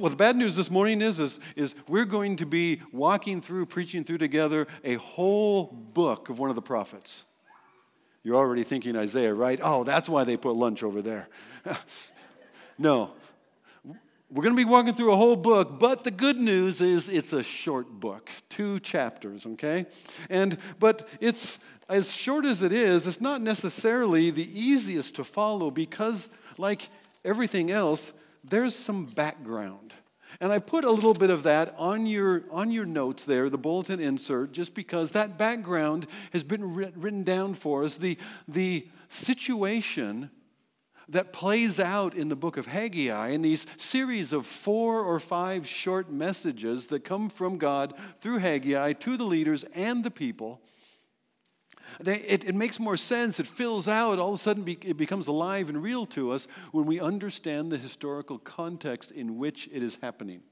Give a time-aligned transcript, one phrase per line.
[0.00, 3.66] Well, the bad news this morning is, is, is we're going to be walking through,
[3.66, 7.26] preaching through together a whole book of one of the prophets.
[8.22, 9.60] You're already thinking Isaiah, right?
[9.62, 11.28] Oh, that's why they put lunch over there.
[12.78, 13.10] no.
[14.30, 17.34] We're going to be walking through a whole book, but the good news is it's
[17.34, 19.84] a short book, two chapters, okay?
[20.30, 21.58] And but it's
[21.90, 26.88] as short as it is, it's not necessarily the easiest to follow because like
[27.22, 28.14] everything else,
[28.44, 29.94] there's some background.
[30.40, 33.58] And I put a little bit of that on your, on your notes there, the
[33.58, 37.96] bulletin insert, just because that background has been written down for us.
[37.96, 40.30] The, the situation
[41.08, 45.66] that plays out in the book of Haggai in these series of four or five
[45.66, 50.60] short messages that come from God through Haggai to the leaders and the people
[51.98, 53.40] they, it, it, makes more sense.
[53.40, 54.18] It fills out.
[54.18, 57.72] All of a sudden, be, it becomes alive and real to us when we understand
[57.72, 60.42] the historical context in which it is happening.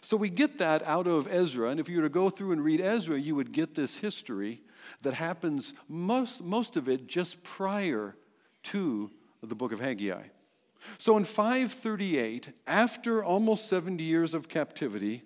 [0.00, 1.70] So we get that out of Ezra.
[1.70, 4.62] And if you were to go through and read Ezra, you would get this history
[5.02, 8.16] that happens, most, most of it just prior
[8.64, 9.10] to
[9.42, 10.24] the book of Haggai.
[10.98, 15.22] So in 538, after almost 70 years of captivity,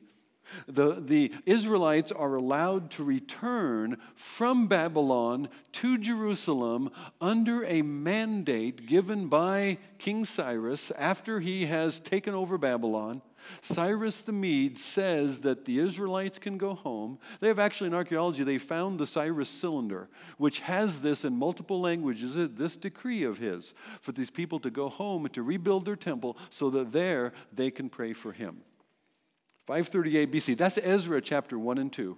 [0.67, 6.91] the, the Israelites are allowed to return from Babylon to Jerusalem
[7.21, 13.23] under a mandate given by King Cyrus after he has taken over Babylon.
[13.61, 17.19] Cyrus the Mede says that the Israelites can go home.
[17.41, 21.81] They have actually, in archaeology, they found the Cyrus cylinder, which has this in multiple
[21.81, 25.97] languages, this decree of his for these people to go home and to rebuild their
[25.97, 28.59] temple so that there they can pray for him.
[29.69, 30.57] 538 BC.
[30.57, 32.17] That's Ezra chapter 1 and 2.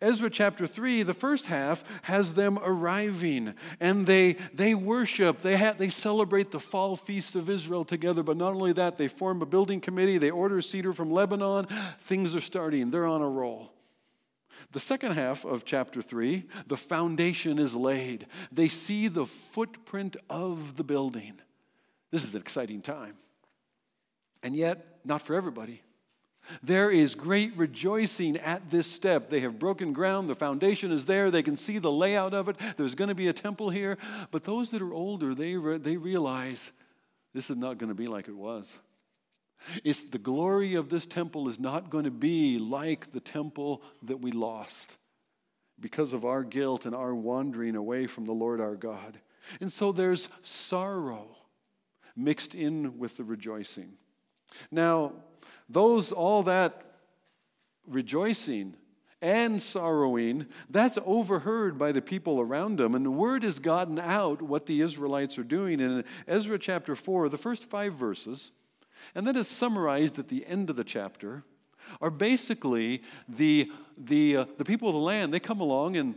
[0.00, 5.40] Ezra chapter 3, the first half, has them arriving and they, they worship.
[5.40, 8.22] They, they celebrate the fall feast of Israel together.
[8.22, 10.16] But not only that, they form a building committee.
[10.16, 11.66] They order cedar from Lebanon.
[12.02, 13.72] Things are starting, they're on a roll.
[14.70, 18.28] The second half of chapter 3, the foundation is laid.
[18.52, 21.32] They see the footprint of the building.
[22.12, 23.16] This is an exciting time.
[24.44, 25.82] And yet, not for everybody.
[26.62, 29.30] There is great rejoicing at this step.
[29.30, 32.56] They have broken ground, the foundation is there, they can see the layout of it.
[32.76, 33.98] There's going to be a temple here.
[34.30, 36.72] But those that are older, they, re- they realize
[37.34, 38.78] this is not going to be like it was.
[39.84, 44.16] It's the glory of this temple is not going to be like the temple that
[44.16, 44.96] we lost
[45.78, 49.18] because of our guilt and our wandering away from the Lord our God.
[49.60, 51.28] And so there's sorrow
[52.16, 53.92] mixed in with the rejoicing.
[54.70, 55.12] Now,
[55.70, 56.82] those, all that
[57.86, 58.74] rejoicing
[59.22, 62.94] and sorrowing, that's overheard by the people around them.
[62.94, 65.80] And the word has gotten out what the Israelites are doing.
[65.80, 68.52] In Ezra chapter 4, the first five verses,
[69.14, 71.44] and that is summarized at the end of the chapter,
[72.00, 75.34] are basically the, the, uh, the people of the land.
[75.34, 76.16] They come along and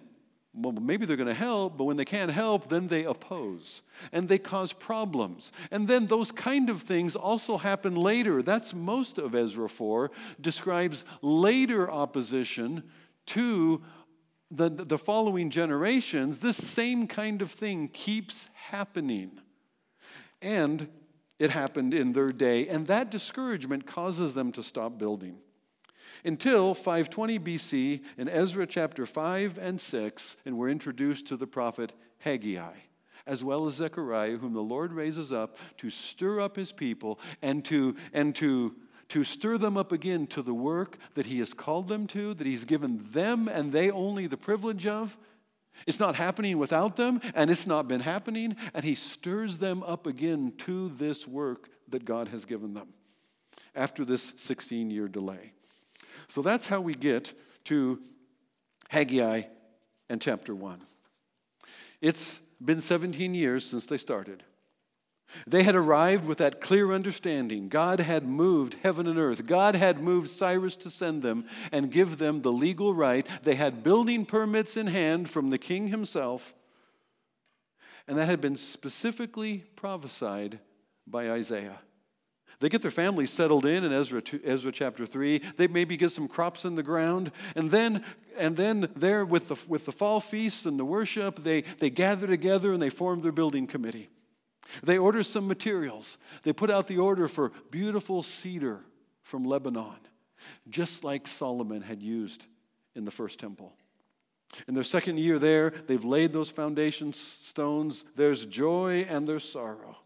[0.54, 3.82] well, maybe they're going to help, but when they can't help, then they oppose
[4.12, 5.52] and they cause problems.
[5.72, 8.44] And then those kind of things also happen later.
[8.44, 12.84] That's most of Ezra 4, describes later opposition
[13.28, 13.82] to
[14.52, 16.40] the, the following generations.
[16.40, 19.40] This same kind of thing keeps happening.
[20.42, 20.88] And
[21.40, 25.38] it happened in their day, and that discouragement causes them to stop building
[26.26, 31.94] until 520 BC in Ezra chapter 5 and 6, and we're introduced to the prophet
[32.20, 32.74] Haggai,
[33.28, 37.64] as well as Zechariah, whom the Lord raises up to stir up his people and
[37.66, 38.76] to, and to,
[39.10, 42.48] to stir them up again to the work that he has called them to, that
[42.48, 45.18] he's given them and they only the privilege of.
[45.88, 50.06] It's not happening without them, and it's not been happening, and he stirs them up
[50.06, 52.94] again to this work that God has given them
[53.76, 55.54] after this 16 year delay.
[56.34, 57.32] So that's how we get
[57.66, 58.00] to
[58.90, 59.44] Haggai
[60.10, 60.82] and chapter 1.
[62.02, 64.42] It's been 17 years since they started.
[65.46, 67.70] They had arrived with that clear understanding.
[67.70, 69.46] God had moved heaven and earth.
[69.46, 73.28] God had moved Cyrus to send them and give them the legal right.
[73.44, 76.56] They had building permits in hand from the king himself.
[78.08, 80.58] And that had been specifically prophesied
[81.06, 81.78] by Isaiah.
[82.60, 85.42] They get their families settled in in Ezra, 2, Ezra chapter 3.
[85.58, 87.32] They maybe get some crops in the ground.
[87.56, 88.04] And then,
[88.38, 92.28] and then there with the, with the fall feasts and the worship, they, they gather
[92.28, 94.10] together and they form their building committee.
[94.82, 96.18] They order some materials.
[96.44, 98.82] They put out the order for beautiful cedar
[99.22, 100.00] from Lebanon,
[100.70, 102.48] just like Solomon had used
[102.96, 103.74] in the first temple.
[104.68, 108.06] In their second year there, they've laid those foundation stones.
[108.16, 109.98] There's joy and there's sorrow.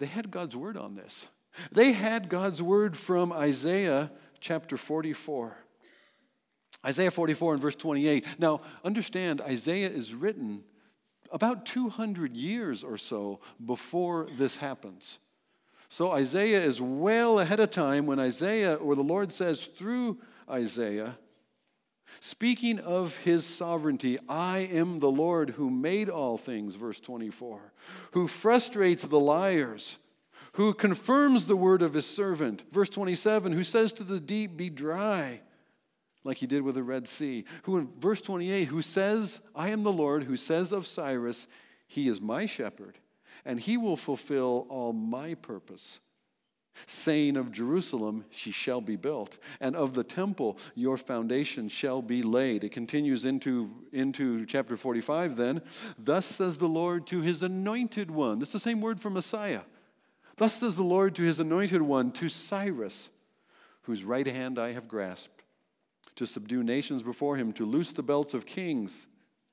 [0.00, 1.28] They had God's word on this.
[1.70, 4.10] They had God's word from Isaiah
[4.40, 5.56] chapter 44.
[6.84, 8.24] Isaiah 44 and verse 28.
[8.38, 10.64] Now, understand, Isaiah is written
[11.30, 15.18] about 200 years or so before this happens.
[15.90, 20.18] So Isaiah is well ahead of time when Isaiah, or the Lord says through
[20.48, 21.18] Isaiah,
[22.18, 27.72] speaking of his sovereignty, I am the Lord who made all things, verse 24,
[28.12, 29.98] who frustrates the liars,
[30.52, 34.68] who confirms the word of his servant, verse 27, who says to the deep, Be
[34.68, 35.40] dry
[36.24, 37.44] like he did with the Red Sea.
[37.62, 41.46] Who in verse 28, who says, I am the Lord, who says of Cyrus,
[41.86, 42.98] He is my shepherd,
[43.44, 46.00] and he will fulfill all my purpose.
[46.86, 52.22] Saying of Jerusalem, she shall be built, and of the temple, your foundation shall be
[52.22, 52.64] laid.
[52.64, 55.62] It continues into, into chapter 45 then.
[55.98, 58.38] Thus says the Lord to his anointed one.
[58.38, 59.62] This is the same word for Messiah.
[60.36, 63.10] Thus says the Lord to his anointed one, to Cyrus,
[63.82, 65.40] whose right hand I have grasped
[66.16, 69.06] to subdue nations before him, to loose the belts of kings.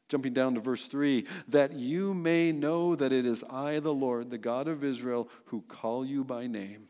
[0.10, 4.30] Jumping down to verse 3 that you may know that it is I, the Lord,
[4.30, 6.88] the God of Israel, who call you by name.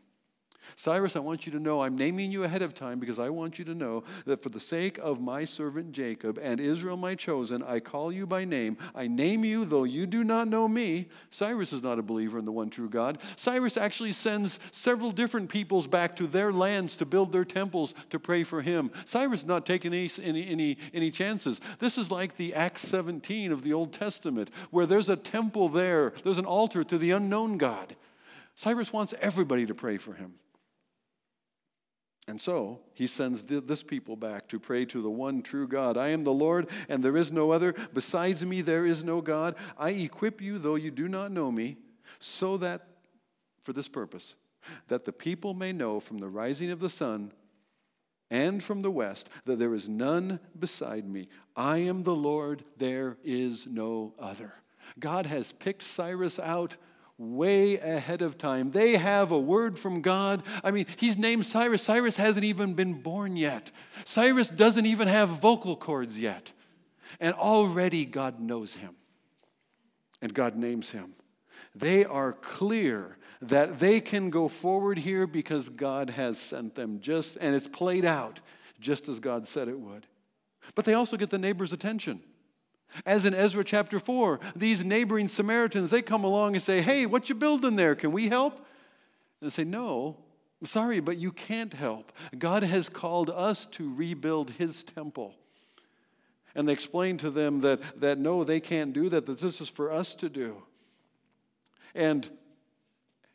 [0.76, 3.58] Cyrus, I want you to know, I'm naming you ahead of time because I want
[3.58, 7.62] you to know that for the sake of my servant Jacob and Israel, my chosen,
[7.62, 8.76] I call you by name.
[8.94, 11.08] I name you, though you do not know me.
[11.30, 13.18] Cyrus is not a believer in the one true God.
[13.36, 18.18] Cyrus actually sends several different peoples back to their lands to build their temples to
[18.18, 18.90] pray for him.
[19.04, 21.60] Cyrus is not taking any, any, any, any chances.
[21.78, 26.12] This is like the Acts 17 of the Old Testament, where there's a temple there,
[26.24, 27.96] there's an altar to the unknown God.
[28.54, 30.34] Cyrus wants everybody to pray for him.
[32.28, 35.96] And so he sends this people back to pray to the one true God.
[35.96, 37.74] I am the Lord, and there is no other.
[37.94, 39.56] Besides me, there is no God.
[39.78, 41.78] I equip you, though you do not know me,
[42.18, 42.86] so that,
[43.62, 44.34] for this purpose,
[44.88, 47.32] that the people may know from the rising of the sun
[48.30, 51.28] and from the west that there is none beside me.
[51.56, 54.52] I am the Lord, there is no other.
[54.98, 56.76] God has picked Cyrus out
[57.18, 58.70] way ahead of time.
[58.70, 60.44] They have a word from God.
[60.62, 61.82] I mean, he's named Cyrus.
[61.82, 63.72] Cyrus hasn't even been born yet.
[64.04, 66.52] Cyrus doesn't even have vocal cords yet.
[67.20, 68.94] And already God knows him.
[70.22, 71.14] And God names him.
[71.74, 77.36] They are clear that they can go forward here because God has sent them just
[77.40, 78.40] and it's played out
[78.80, 80.06] just as God said it would.
[80.74, 82.20] But they also get the neighbor's attention.
[83.04, 87.28] As in Ezra chapter 4, these neighboring Samaritans, they come along and say, Hey, what
[87.28, 87.94] you building there?
[87.94, 88.56] Can we help?
[89.40, 90.16] And they say, No,
[90.60, 92.12] I'm sorry, but you can't help.
[92.36, 95.34] God has called us to rebuild his temple.
[96.54, 99.68] And they explain to them that, that no, they can't do that, that this is
[99.68, 100.62] for us to do.
[101.94, 102.28] And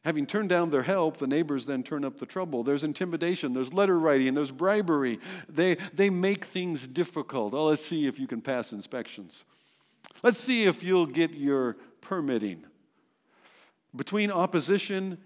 [0.04, 2.64] having turned down their help, the neighbors then turn up the trouble.
[2.64, 5.20] There's intimidation, there's letter writing, there's bribery.
[5.48, 7.54] They, they make things difficult.
[7.54, 9.46] Oh, let's see if you can pass inspections.
[10.22, 12.66] Let's see if you'll get your permitting.
[13.96, 15.18] Between opposition,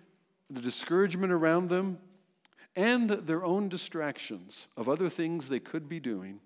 [0.50, 1.98] the discouragement around them,
[2.76, 6.40] and their own distractions of other things they could be doing,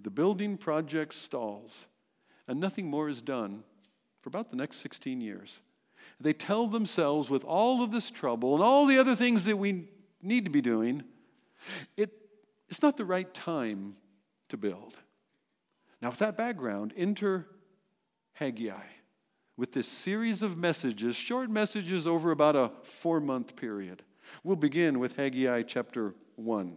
[0.00, 1.86] the building project stalls,
[2.48, 3.62] and nothing more is done
[4.20, 5.60] for about the next 16 years.
[6.22, 9.88] They tell themselves, with all of this trouble and all the other things that we
[10.22, 11.02] need to be doing,
[11.96, 12.10] it,
[12.68, 13.96] it's not the right time
[14.48, 14.98] to build.
[16.00, 17.46] Now, with that background, enter
[18.34, 18.82] Haggai
[19.56, 24.02] with this series of messages, short messages over about a four month period.
[24.42, 26.76] We'll begin with Haggai chapter 1.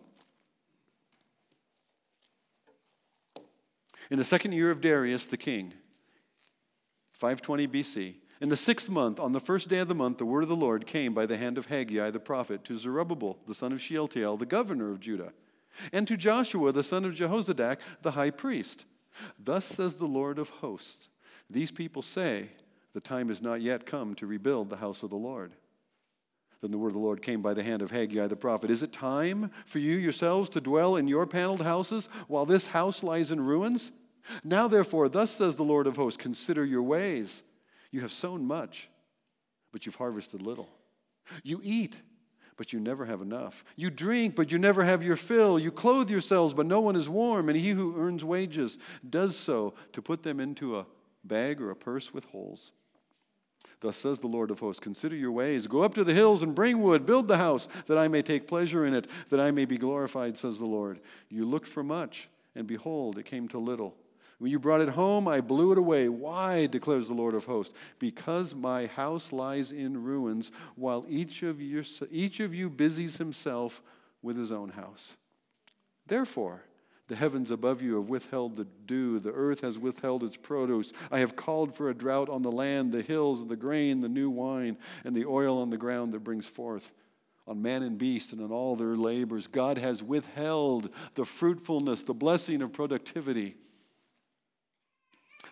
[4.12, 5.74] In the second year of Darius the king,
[7.14, 8.16] 520 BC,
[8.46, 10.56] in the sixth month, on the first day of the month, the word of the
[10.56, 14.38] Lord came by the hand of Haggai the prophet to Zerubbabel, the son of Shealtiel,
[14.38, 15.34] the governor of Judah,
[15.92, 18.86] and to Joshua, the son of Jehozadak, the high priest.
[19.44, 21.10] Thus says the Lord of hosts
[21.50, 22.50] These people say,
[22.94, 25.54] The time is not yet come to rebuild the house of the Lord.
[26.62, 28.70] Then the word of the Lord came by the hand of Haggai the prophet.
[28.70, 33.02] Is it time for you yourselves to dwell in your paneled houses while this house
[33.02, 33.92] lies in ruins?
[34.44, 37.42] Now, therefore, thus says the Lord of hosts Consider your ways
[37.96, 38.90] you have sown much,
[39.72, 40.68] but you've harvested little.
[41.44, 41.96] You eat,
[42.58, 43.64] but you never have enough.
[43.78, 45.58] You drink, but you never have your fill.
[45.58, 47.48] You clothe yourselves, but no one is warm.
[47.48, 50.86] And he who earns wages does so to put them into a
[51.24, 52.74] bag or a purse with holes.
[53.80, 55.66] Thus says the Lord of hosts Consider your ways.
[55.66, 57.06] Go up to the hills and bring wood.
[57.06, 60.38] Build the house, that I may take pleasure in it, that I may be glorified,
[60.38, 61.00] says the Lord.
[61.30, 63.96] You looked for much, and behold, it came to little.
[64.40, 66.10] When you brought it home, I blew it away.
[66.10, 67.74] Why, declares the Lord of hosts?
[68.00, 73.82] Because my house lies in ruins, while each of you, each of you busies himself
[74.22, 75.16] with his own house.
[76.08, 76.64] Therefore,
[77.08, 80.92] the heavens above you have withheld the dew, the earth has withheld its produce.
[81.12, 84.30] I have called for a drought on the land, the hills, the grain, the new
[84.30, 86.92] wine, and the oil on the ground that brings forth
[87.48, 89.46] on man and beast and on all their labors.
[89.46, 93.56] God has withheld the fruitfulness, the blessing of productivity.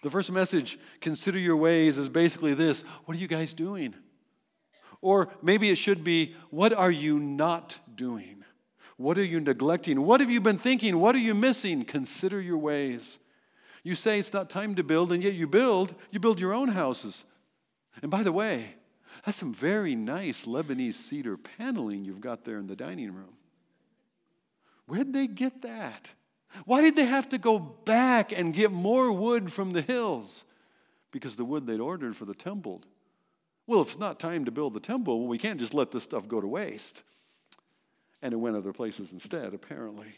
[0.03, 3.95] The first message, consider your ways, is basically this What are you guys doing?
[5.01, 8.43] Or maybe it should be, What are you not doing?
[8.98, 10.01] What are you neglecting?
[10.01, 11.00] What have you been thinking?
[11.00, 11.83] What are you missing?
[11.83, 13.17] Consider your ways.
[13.81, 15.95] You say it's not time to build, and yet you build.
[16.12, 17.25] You build your own houses.
[18.01, 18.75] And by the way,
[19.25, 23.38] that's some very nice Lebanese cedar paneling you've got there in the dining room.
[24.86, 26.10] Where'd they get that?
[26.65, 30.43] Why did they have to go back and get more wood from the hills?
[31.12, 32.81] Because the wood they'd ordered for the temple.
[33.67, 36.03] Well, if it's not time to build the temple, well, we can't just let this
[36.03, 37.03] stuff go to waste.
[38.22, 40.15] And it went other places instead, apparently.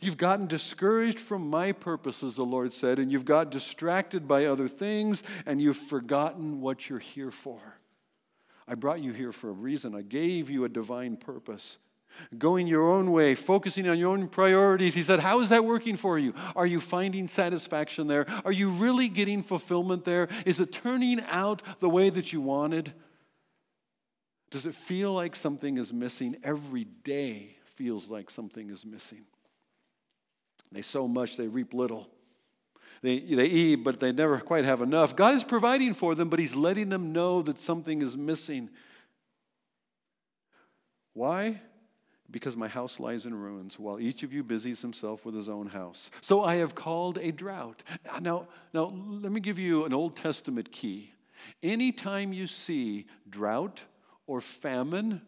[0.00, 4.68] You've gotten discouraged from my purposes, the Lord said, and you've got distracted by other
[4.68, 7.60] things, and you've forgotten what you're here for.
[8.66, 9.94] I brought you here for a reason.
[9.94, 11.78] I gave you a divine purpose.
[12.36, 14.94] Going your own way, focusing on your own priorities.
[14.94, 16.34] He said, How is that working for you?
[16.56, 18.26] Are you finding satisfaction there?
[18.44, 20.28] Are you really getting fulfillment there?
[20.44, 22.92] Is it turning out the way that you wanted?
[24.50, 26.36] Does it feel like something is missing?
[26.42, 29.24] Every day feels like something is missing.
[30.72, 32.08] They sow much, they reap little.
[33.00, 35.14] They, they eat, but they never quite have enough.
[35.14, 38.70] God is providing for them, but He's letting them know that something is missing.
[41.14, 41.60] Why?
[42.30, 45.66] Because my house lies in ruins, while each of you busies himself with his own
[45.66, 46.10] house.
[46.20, 47.82] So I have called a drought.
[48.20, 51.12] Now, now let me give you an Old Testament key.
[51.62, 53.82] Anytime you see drought
[54.26, 55.22] or famine,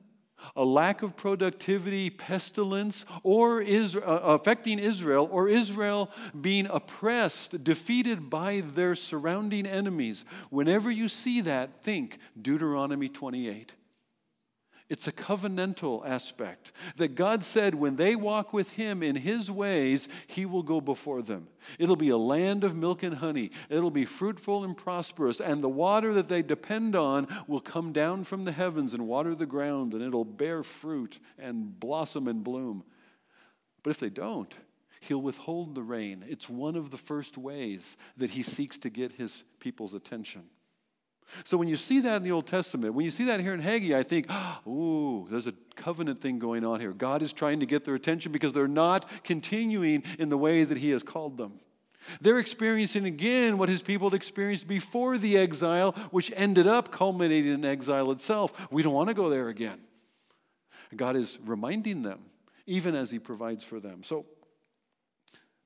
[0.56, 8.30] a lack of productivity, pestilence, or is, uh, affecting Israel, or Israel being oppressed, defeated
[8.30, 10.24] by their surrounding enemies.
[10.50, 13.74] Whenever you see that, think Deuteronomy 28.
[14.90, 20.08] It's a covenantal aspect that God said when they walk with Him in His ways,
[20.26, 21.46] He will go before them.
[21.78, 23.52] It'll be a land of milk and honey.
[23.68, 28.24] It'll be fruitful and prosperous, and the water that they depend on will come down
[28.24, 32.82] from the heavens and water the ground, and it'll bear fruit and blossom and bloom.
[33.84, 34.52] But if they don't,
[34.98, 36.24] He'll withhold the rain.
[36.28, 40.42] It's one of the first ways that He seeks to get His people's attention.
[41.44, 43.60] So when you see that in the Old Testament, when you see that here in
[43.60, 44.26] Haggai, I think,
[44.66, 46.92] ooh, there's a covenant thing going on here.
[46.92, 50.76] God is trying to get their attention because they're not continuing in the way that
[50.76, 51.60] He has called them.
[52.20, 57.52] They're experiencing again what his people had experienced before the exile, which ended up culminating
[57.52, 58.52] in exile itself.
[58.70, 59.78] We don't want to go there again.
[60.96, 62.20] God is reminding them,
[62.66, 64.02] even as he provides for them.
[64.02, 64.26] So,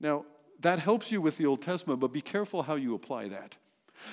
[0.01, 0.25] now
[0.61, 3.57] that helps you with the Old Testament, but be careful how you apply that.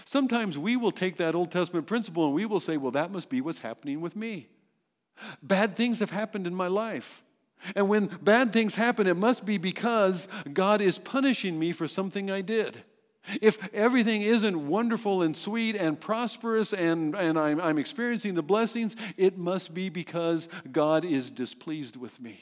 [0.06, 3.30] Sometimes we will take that Old Testament principle and we will say, well, that must
[3.30, 4.48] be what's happening with me.
[5.44, 7.24] Bad things have happened in my life.
[7.76, 12.32] And when bad things happen, it must be because God is punishing me for something
[12.32, 12.84] I did.
[13.40, 18.96] If everything isn't wonderful and sweet and prosperous and, and I'm, I'm experiencing the blessings,
[19.16, 22.40] it must be because God is displeased with me.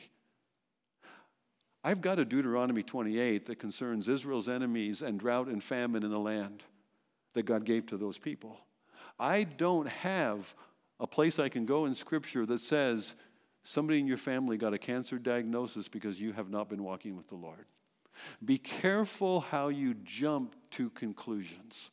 [1.84, 6.20] I've got a Deuteronomy 28 that concerns Israel's enemies and drought and famine in the
[6.20, 6.64] land
[7.34, 8.60] that God gave to those people.
[9.20, 10.54] I don't have
[11.00, 13.16] a place I can go in Scripture that says
[13.64, 17.28] somebody in your family got a cancer diagnosis because you have not been walking with
[17.28, 17.66] the Lord.
[18.44, 21.92] Be careful how you jump to conclusions.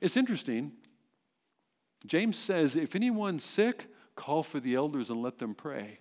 [0.00, 0.72] It's interesting.
[2.06, 5.98] James says, if anyone's sick, call for the elders and let them pray.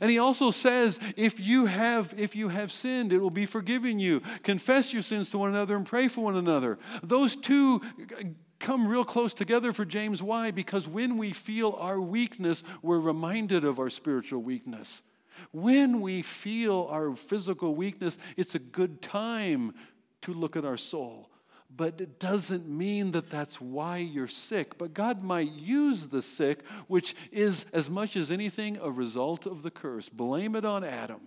[0.00, 3.98] And he also says, if you have if you have sinned, it will be forgiven
[3.98, 4.20] you.
[4.42, 6.78] Confess your sins to one another and pray for one another.
[7.02, 7.80] Those two
[8.58, 10.22] come real close together for James.
[10.22, 10.50] Why?
[10.50, 15.02] Because when we feel our weakness, we're reminded of our spiritual weakness.
[15.52, 19.74] When we feel our physical weakness, it's a good time
[20.22, 21.27] to look at our soul
[21.74, 24.78] but it doesn't mean that that's why you're sick.
[24.78, 29.62] But God might use the sick, which is as much as anything a result of
[29.62, 30.08] the curse.
[30.08, 31.20] Blame it on Adam.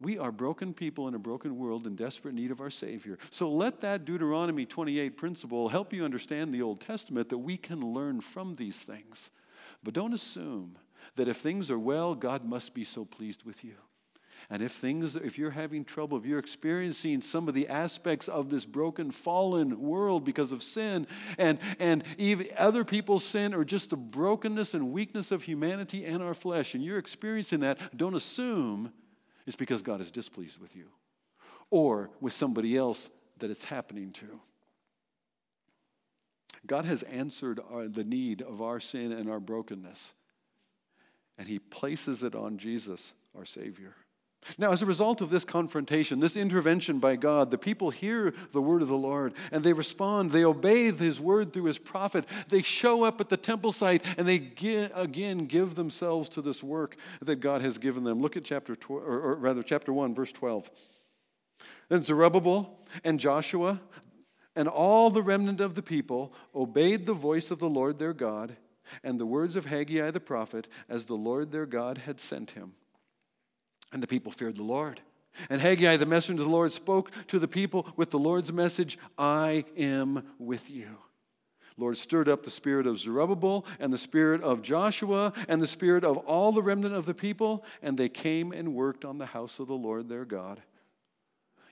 [0.00, 3.18] We are broken people in a broken world in desperate need of our Savior.
[3.30, 7.80] So let that Deuteronomy 28 principle help you understand the Old Testament that we can
[7.80, 9.30] learn from these things.
[9.82, 10.78] But don't assume
[11.16, 13.74] that if things are well, God must be so pleased with you.
[14.50, 18.48] And if things, if you're having trouble, if you're experiencing some of the aspects of
[18.48, 21.06] this broken, fallen world because of sin,
[21.38, 26.22] and, and even other people's sin, or just the brokenness and weakness of humanity and
[26.22, 28.92] our flesh, and you're experiencing that, don't assume
[29.46, 30.86] it's because God is displeased with you
[31.70, 34.40] or with somebody else that it's happening to.
[36.66, 40.14] God has answered our, the need of our sin and our brokenness,
[41.38, 43.94] and He places it on Jesus, our Savior.
[44.56, 48.62] Now, as a result of this confrontation, this intervention by God, the people hear the
[48.62, 50.30] word of the Lord and they respond.
[50.30, 52.24] They obey his word through his prophet.
[52.48, 54.52] They show up at the temple site and they
[54.94, 58.20] again give themselves to this work that God has given them.
[58.20, 60.70] Look at chapter 12, or, or rather, chapter 1, verse 12.
[61.88, 63.80] Then Zerubbabel and Joshua
[64.56, 68.56] and all the remnant of the people obeyed the voice of the Lord their God
[69.04, 72.72] and the words of Haggai the prophet as the Lord their God had sent him.
[73.92, 75.00] And the people feared the Lord.
[75.50, 78.98] And Haggai, the messenger of the Lord, spoke to the people with the Lord's message
[79.16, 80.88] I am with you.
[81.76, 86.02] Lord stirred up the spirit of Zerubbabel and the spirit of Joshua and the spirit
[86.02, 89.60] of all the remnant of the people, and they came and worked on the house
[89.60, 90.60] of the Lord their God.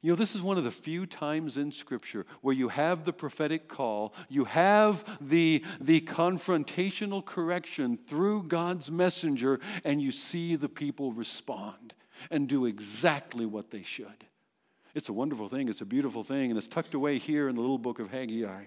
[0.03, 3.13] You know, this is one of the few times in Scripture where you have the
[3.13, 10.69] prophetic call, you have the, the confrontational correction through God's messenger, and you see the
[10.69, 11.95] people respond
[12.31, 14.27] and do exactly what they should.
[14.95, 17.61] It's a wonderful thing, it's a beautiful thing, and it's tucked away here in the
[17.61, 18.65] little book of Haggai.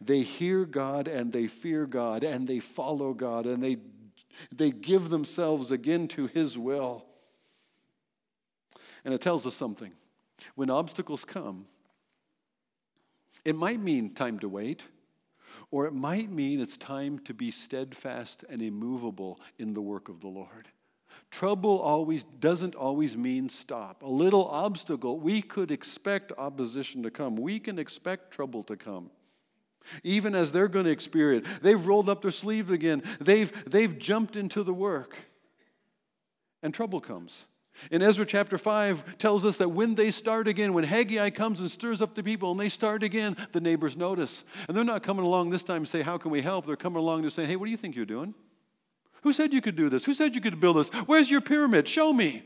[0.00, 3.78] They hear God and they fear God and they follow God and they,
[4.52, 7.04] they give themselves again to His will.
[9.04, 9.92] And it tells us something.
[10.54, 11.66] When obstacles come,
[13.44, 14.86] it might mean time to wait,
[15.70, 20.20] or it might mean it's time to be steadfast and immovable in the work of
[20.20, 20.68] the Lord.
[21.30, 24.02] Trouble always doesn't always mean stop.
[24.02, 27.36] A little obstacle, we could expect opposition to come.
[27.36, 29.10] We can expect trouble to come.
[30.02, 33.02] Even as they're going to experience, they've rolled up their sleeves again.
[33.20, 35.16] They've, they've jumped into the work.
[36.62, 37.46] And trouble comes.
[37.90, 41.70] In Ezra chapter 5 tells us that when they start again, when Haggai comes and
[41.70, 44.44] stirs up the people and they start again, the neighbors notice.
[44.66, 46.66] And they're not coming along this time to say, How can we help?
[46.66, 48.34] They're coming along to say, Hey, what do you think you're doing?
[49.22, 50.04] Who said you could do this?
[50.04, 50.90] Who said you could build this?
[51.06, 51.88] Where's your pyramid?
[51.88, 52.42] Show me.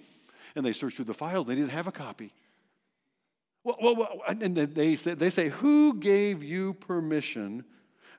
[0.55, 1.47] And they searched through the files.
[1.47, 2.33] They didn't have a copy.
[3.65, 7.65] Well, well, well and they say, they say, Who gave you permission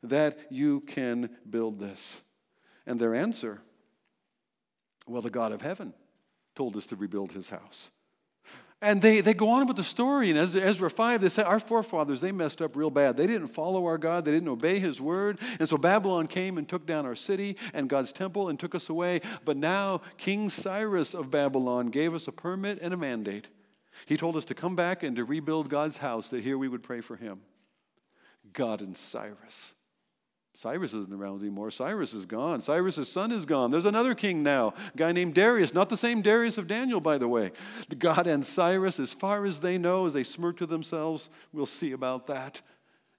[0.03, 2.21] that you can build this?
[2.85, 3.61] And their answer,
[5.07, 5.93] Well, the God of heaven
[6.55, 7.91] told us to rebuild his house.
[8.83, 10.29] And they, they go on with the story.
[10.29, 13.15] And In Ezra 5, they say, Our forefathers, they messed up real bad.
[13.15, 15.39] They didn't follow our God, they didn't obey his word.
[15.59, 18.89] And so Babylon came and took down our city and God's temple and took us
[18.89, 19.21] away.
[19.45, 23.47] But now King Cyrus of Babylon gave us a permit and a mandate.
[24.05, 26.83] He told us to come back and to rebuild God's house, that here we would
[26.83, 27.41] pray for him.
[28.51, 29.73] God and Cyrus.
[30.55, 31.71] Cyrus isn't around anymore.
[31.71, 32.61] Cyrus is gone.
[32.61, 33.71] Cyrus's son is gone.
[33.71, 37.17] There's another king now, a guy named Darius, not the same Darius of Daniel, by
[37.17, 37.51] the way.
[37.97, 41.93] God and Cyrus, as far as they know, as they smirk to themselves, we'll see
[41.93, 42.61] about that.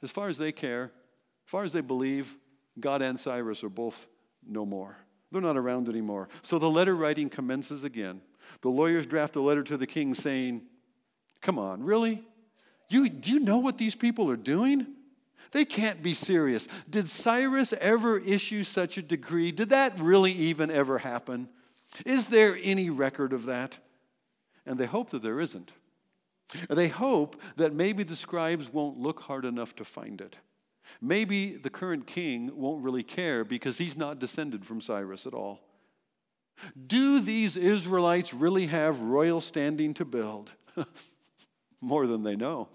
[0.02, 2.36] As far as they care, as far as they believe,
[2.78, 4.06] God and Cyrus are both
[4.46, 4.96] no more.
[5.32, 6.28] They're not around anymore.
[6.42, 8.20] So the letter writing commences again.
[8.60, 10.62] The lawyers draft a letter to the king saying,
[11.40, 12.22] Come on, really?
[12.88, 14.86] You, do you know what these people are doing?
[15.52, 16.68] They can't be serious.
[16.88, 19.52] Did Cyrus ever issue such a decree?
[19.52, 21.48] Did that really even ever happen?
[22.04, 23.78] Is there any record of that?
[24.66, 25.72] And they hope that there isn't.
[26.68, 30.36] They hope that maybe the scribes won't look hard enough to find it.
[31.00, 35.60] Maybe the current king won't really care because he's not descended from Cyrus at all.
[36.86, 40.52] Do these Israelites really have royal standing to build?
[41.80, 42.68] More than they know.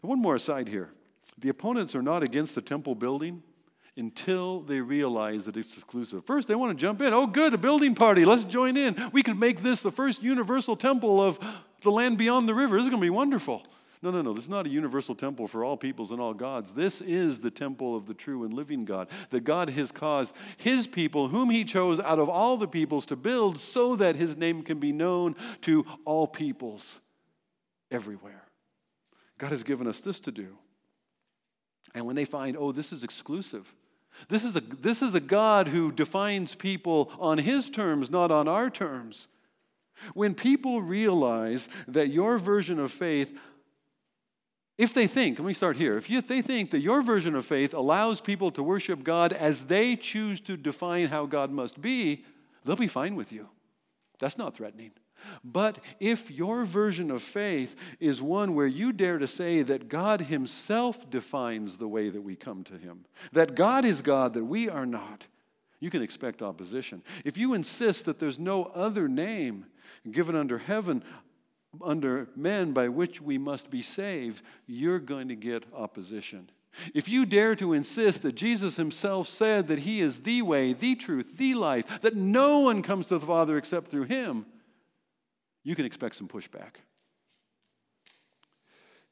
[0.00, 0.90] One more aside here.
[1.38, 3.42] The opponents are not against the temple building
[3.96, 6.24] until they realize that it's exclusive.
[6.24, 7.12] First, they want to jump in.
[7.12, 8.24] Oh, good, a building party.
[8.24, 8.96] Let's join in.
[9.12, 11.38] We could make this the first universal temple of
[11.82, 12.76] the land beyond the river.
[12.76, 13.66] This is going to be wonderful.
[14.02, 14.32] No, no, no.
[14.32, 16.72] This is not a universal temple for all peoples and all gods.
[16.72, 19.08] This is the temple of the true and living God.
[19.30, 23.16] That God has caused his people, whom he chose out of all the peoples, to
[23.16, 26.98] build so that his name can be known to all peoples
[27.92, 28.42] everywhere.
[29.42, 30.56] God has given us this to do.
[31.96, 33.74] And when they find, oh, this is exclusive,
[34.28, 38.46] this is, a, this is a God who defines people on his terms, not on
[38.46, 39.26] our terms.
[40.14, 43.36] When people realize that your version of faith,
[44.78, 47.34] if they think, let me start here, if, you, if they think that your version
[47.34, 51.82] of faith allows people to worship God as they choose to define how God must
[51.82, 52.24] be,
[52.64, 53.48] they'll be fine with you.
[54.20, 54.92] That's not threatening.
[55.44, 60.22] But if your version of faith is one where you dare to say that God
[60.22, 64.68] Himself defines the way that we come to Him, that God is God, that we
[64.68, 65.26] are not,
[65.80, 67.02] you can expect opposition.
[67.24, 69.66] If you insist that there's no other name
[70.10, 71.02] given under heaven,
[71.80, 76.50] under men by which we must be saved, you're going to get opposition.
[76.94, 80.94] If you dare to insist that Jesus himself said that he is the way, the
[80.94, 84.46] truth, the life, that no one comes to the Father except through him,
[85.64, 86.76] you can expect some pushback.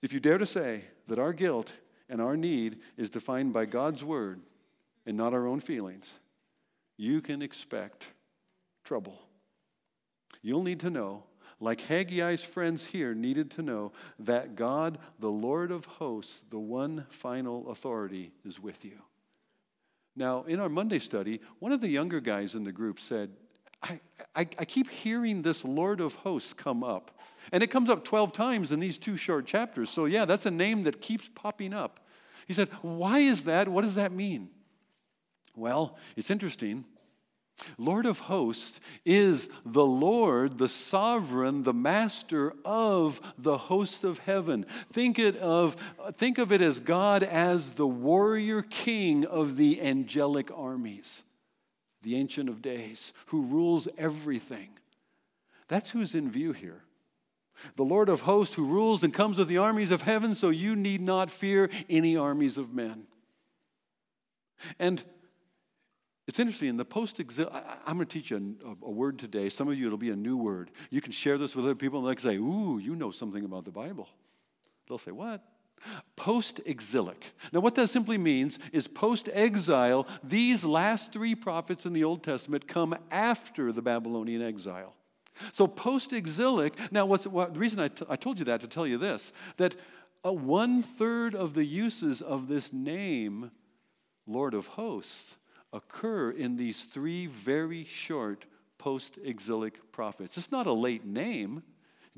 [0.02, 1.72] If you dare to say that our guilt
[2.08, 4.40] and our need is defined by God's word
[5.06, 6.14] and not our own feelings,
[6.96, 8.06] you can expect
[8.84, 9.18] trouble.
[10.42, 11.24] You'll need to know,
[11.60, 17.04] like Haggai's friends here needed to know, that God, the Lord of hosts, the one
[17.10, 18.98] final authority, is with you.
[20.16, 23.30] Now, in our Monday study, one of the younger guys in the group said,
[23.82, 24.00] I,
[24.34, 27.18] I, keep hearing this Lord of hosts come up.
[27.52, 29.90] And it comes up 12 times in these two short chapters.
[29.90, 32.00] So, yeah, that's a name that keeps popping up.
[32.46, 33.68] He said, Why is that?
[33.68, 34.50] What does that mean?
[35.56, 36.84] Well, it's interesting.
[37.76, 44.64] Lord of hosts is the Lord, the sovereign, the master of the host of heaven.
[44.92, 45.76] Think, it of,
[46.14, 51.24] think of it as God as the warrior king of the angelic armies
[52.02, 54.70] the Ancient of Days, who rules everything.
[55.68, 56.82] That's who's in view here.
[57.76, 60.74] The Lord of hosts who rules and comes with the armies of heaven, so you
[60.74, 63.04] need not fear any armies of men.
[64.78, 65.02] And
[66.26, 67.50] it's interesting, in the post exil,
[67.86, 69.48] I'm going to teach you a, a, word today.
[69.48, 70.70] Some of you, it'll be a new word.
[70.90, 73.64] You can share this with other people, and they'll say, Ooh, you know something about
[73.64, 74.08] the Bible.
[74.88, 75.42] They'll say, What?
[76.16, 77.32] Post exilic.
[77.52, 82.22] Now, what that simply means is post exile, these last three prophets in the Old
[82.22, 84.94] Testament come after the Babylonian exile.
[85.52, 88.68] So, post exilic, now, what's what, the reason I, t- I told you that to
[88.68, 89.74] tell you this that
[90.22, 93.50] one third of the uses of this name,
[94.26, 95.36] Lord of hosts,
[95.72, 98.44] occur in these three very short
[98.76, 100.36] post exilic prophets.
[100.36, 101.62] It's not a late name.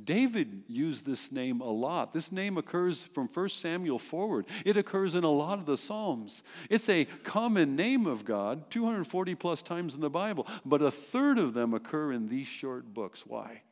[0.02, 2.12] David used this name a lot.
[2.12, 4.46] This name occurs from 1 Samuel forward.
[4.64, 6.42] It occurs in a lot of the Psalms.
[6.70, 11.38] It's a common name of God, 240 plus times in the Bible, but a third
[11.38, 13.24] of them occur in these short books.
[13.26, 13.62] Why?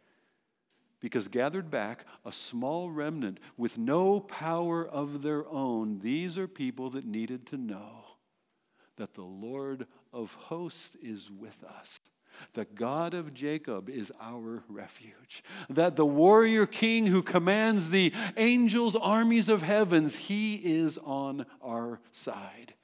[1.00, 6.90] Because gathered back, a small remnant with no power of their own, these are people
[6.90, 8.04] that needed to know
[8.96, 11.98] that the Lord of hosts is with us.
[12.54, 15.42] The God of Jacob is our refuge.
[15.68, 22.00] That the warrior king who commands the angels' armies of heavens, he is on our
[22.10, 22.74] side.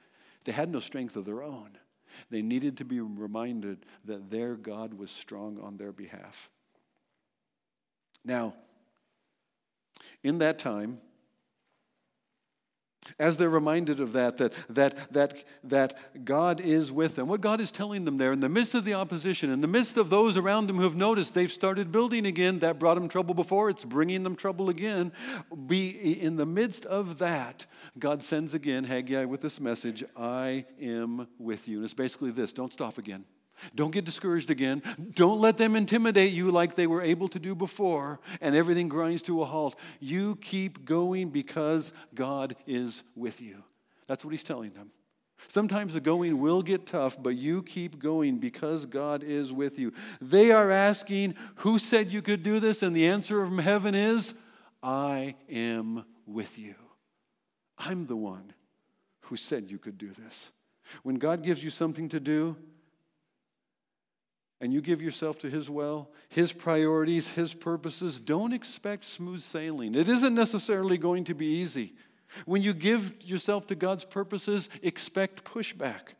[0.45, 1.77] They had no strength of their own.
[2.29, 6.49] They needed to be reminded that their God was strong on their behalf.
[8.25, 8.55] Now,
[10.23, 10.99] in that time,
[13.19, 17.27] as they're reminded of that, that, that, that, that God is with them.
[17.27, 19.97] What God is telling them there, in the midst of the opposition, in the midst
[19.97, 23.33] of those around them who have noticed they've started building again, that brought them trouble
[23.33, 25.11] before, it's bringing them trouble again.
[25.67, 25.89] Be
[26.21, 27.65] in the midst of that,
[27.99, 31.77] God sends again Haggai with this message I am with you.
[31.77, 33.25] And it's basically this don't stop again.
[33.75, 34.81] Don't get discouraged again.
[35.13, 39.21] Don't let them intimidate you like they were able to do before and everything grinds
[39.23, 39.77] to a halt.
[39.99, 43.63] You keep going because God is with you.
[44.07, 44.91] That's what he's telling them.
[45.47, 49.93] Sometimes the going will get tough, but you keep going because God is with you.
[50.19, 52.81] They are asking, Who said you could do this?
[52.81, 54.33] And the answer from heaven is,
[54.81, 56.75] I am with you.
[57.77, 58.53] I'm the one
[59.21, 60.51] who said you could do this.
[61.03, 62.55] When God gives you something to do,
[64.59, 69.95] and you give yourself to His will, His priorities, His purposes, don't expect smooth sailing.
[69.95, 71.93] It isn't necessarily going to be easy.
[72.45, 76.15] When you give yourself to God's purposes, expect pushback.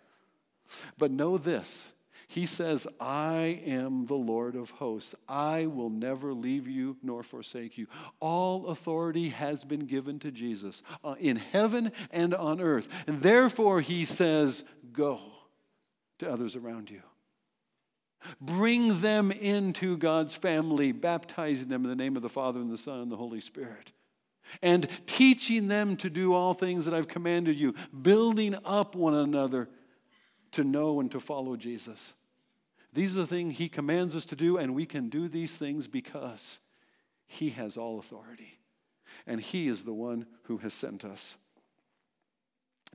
[0.98, 1.92] But know this
[2.28, 5.16] He says, I am the Lord of hosts.
[5.28, 7.88] I will never leave you nor forsake you.
[8.20, 12.88] All authority has been given to Jesus uh, in heaven and on earth.
[13.08, 15.20] And therefore, He says, Go
[16.20, 17.02] to others around you.
[18.42, 22.78] Bring them into God's family, baptizing them in the name of the Father and the
[22.78, 23.92] Son and the Holy Spirit.
[24.62, 29.70] And teaching them to do all things that I've commanded you, building up one another
[30.54, 32.14] to know and to follow Jesus.
[32.94, 35.88] These are the things He commands us to do, and we can do these things
[35.88, 36.60] because
[37.28, 38.58] He has all authority.
[39.26, 41.36] And He is the one who has sent us.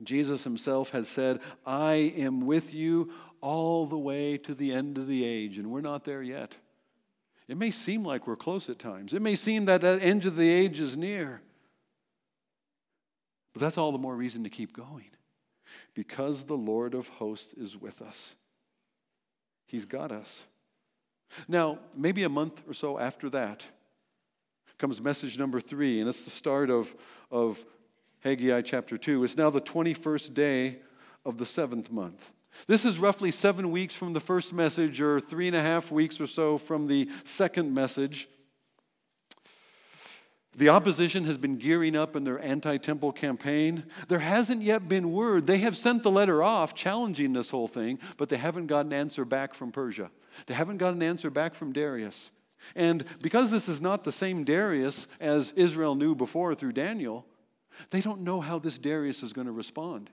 [0.01, 3.11] Jesus himself has said, I am with you
[3.43, 5.57] all the way to the end of the age.
[5.57, 6.55] And we're not there yet.
[7.49, 9.13] It may seem like we're close at times.
[9.13, 11.41] It may seem that that end of the age is near.
[13.51, 15.09] But that's all the more reason to keep going.
[15.93, 18.33] Because the Lord of hosts is with us.
[19.67, 20.45] He's got us.
[21.49, 23.65] Now, maybe a month or so after that
[24.77, 26.95] comes message number three, and it's the start of,
[27.29, 27.63] of
[28.21, 29.23] Haggai chapter 2.
[29.23, 30.79] It's now the 21st day
[31.25, 32.31] of the seventh month.
[32.67, 36.21] This is roughly seven weeks from the first message, or three and a half weeks
[36.21, 38.29] or so from the second message.
[40.55, 43.85] The opposition has been gearing up in their anti temple campaign.
[44.07, 45.47] There hasn't yet been word.
[45.47, 48.93] They have sent the letter off challenging this whole thing, but they haven't got an
[48.93, 50.11] answer back from Persia.
[50.45, 52.31] They haven't got an answer back from Darius.
[52.75, 57.25] And because this is not the same Darius as Israel knew before through Daniel,
[57.89, 60.09] they don't know how this Darius is going to respond.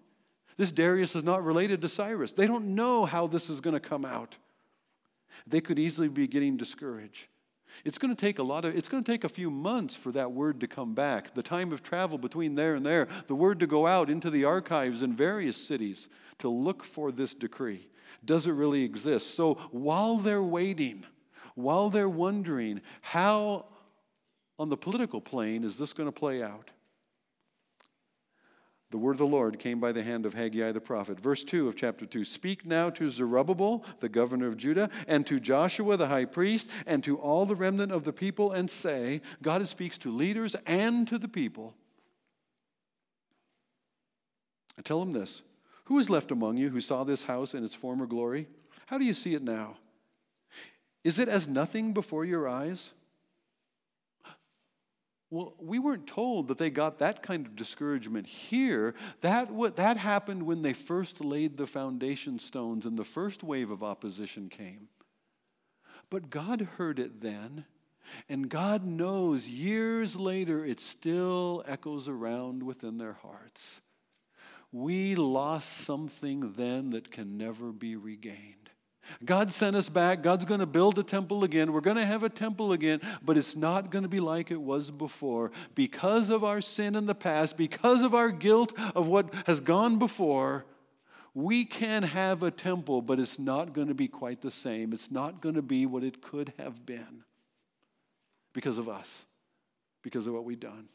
[0.60, 2.32] This Darius is not related to Cyrus.
[2.32, 4.36] They don't know how this is going to come out.
[5.46, 7.28] They could easily be getting discouraged.
[7.82, 10.12] It's going to take a lot of, it's going to take a few months for
[10.12, 11.32] that word to come back.
[11.32, 14.44] The time of travel between there and there, the word to go out into the
[14.44, 17.88] archives in various cities to look for this decree.
[18.26, 19.36] Does it really exist?
[19.36, 21.06] So while they're waiting,
[21.54, 23.64] while they're wondering how
[24.58, 26.70] on the political plane is this going to play out,
[28.90, 31.20] the word of the Lord came by the hand of Haggai the prophet.
[31.20, 35.38] Verse 2 of chapter 2 Speak now to Zerubbabel, the governor of Judah, and to
[35.38, 39.66] Joshua the high priest, and to all the remnant of the people, and say, God
[39.68, 41.74] speaks to leaders and to the people.
[44.76, 45.42] And tell them this
[45.84, 48.48] Who is left among you who saw this house in its former glory?
[48.86, 49.76] How do you see it now?
[51.04, 52.92] Is it as nothing before your eyes?
[55.30, 58.94] Well, we weren't told that they got that kind of discouragement here.
[59.20, 63.70] That, what, that happened when they first laid the foundation stones and the first wave
[63.70, 64.88] of opposition came.
[66.10, 67.64] But God heard it then,
[68.28, 73.80] and God knows years later it still echoes around within their hearts.
[74.72, 78.59] We lost something then that can never be regained.
[79.24, 80.22] God sent us back.
[80.22, 81.72] God's going to build a temple again.
[81.72, 84.60] We're going to have a temple again, but it's not going to be like it
[84.60, 85.52] was before.
[85.74, 89.98] Because of our sin in the past, because of our guilt of what has gone
[89.98, 90.64] before,
[91.34, 94.92] we can have a temple, but it's not going to be quite the same.
[94.92, 97.22] It's not going to be what it could have been
[98.52, 99.26] because of us,
[100.02, 100.88] because of what we've done.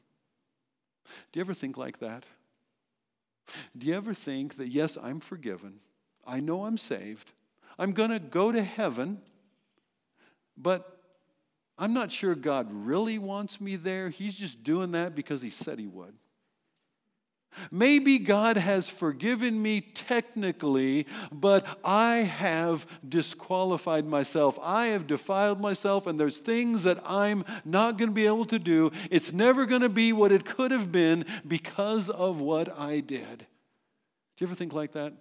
[1.32, 2.26] Do you ever think like that?
[3.78, 5.80] Do you ever think that, yes, I'm forgiven,
[6.26, 7.32] I know I'm saved,
[7.78, 9.20] I'm going to go to heaven,
[10.58, 11.02] but
[11.78, 14.10] I'm not sure God really wants me there.
[14.10, 16.14] He's just doing that because He said He would.
[17.72, 24.60] Maybe God has forgiven me technically, but I have disqualified myself.
[24.62, 28.60] I have defiled myself, and there's things that I'm not going to be able to
[28.60, 28.92] do.
[29.10, 33.40] It's never going to be what it could have been because of what I did.
[33.40, 35.14] Do you ever think like that?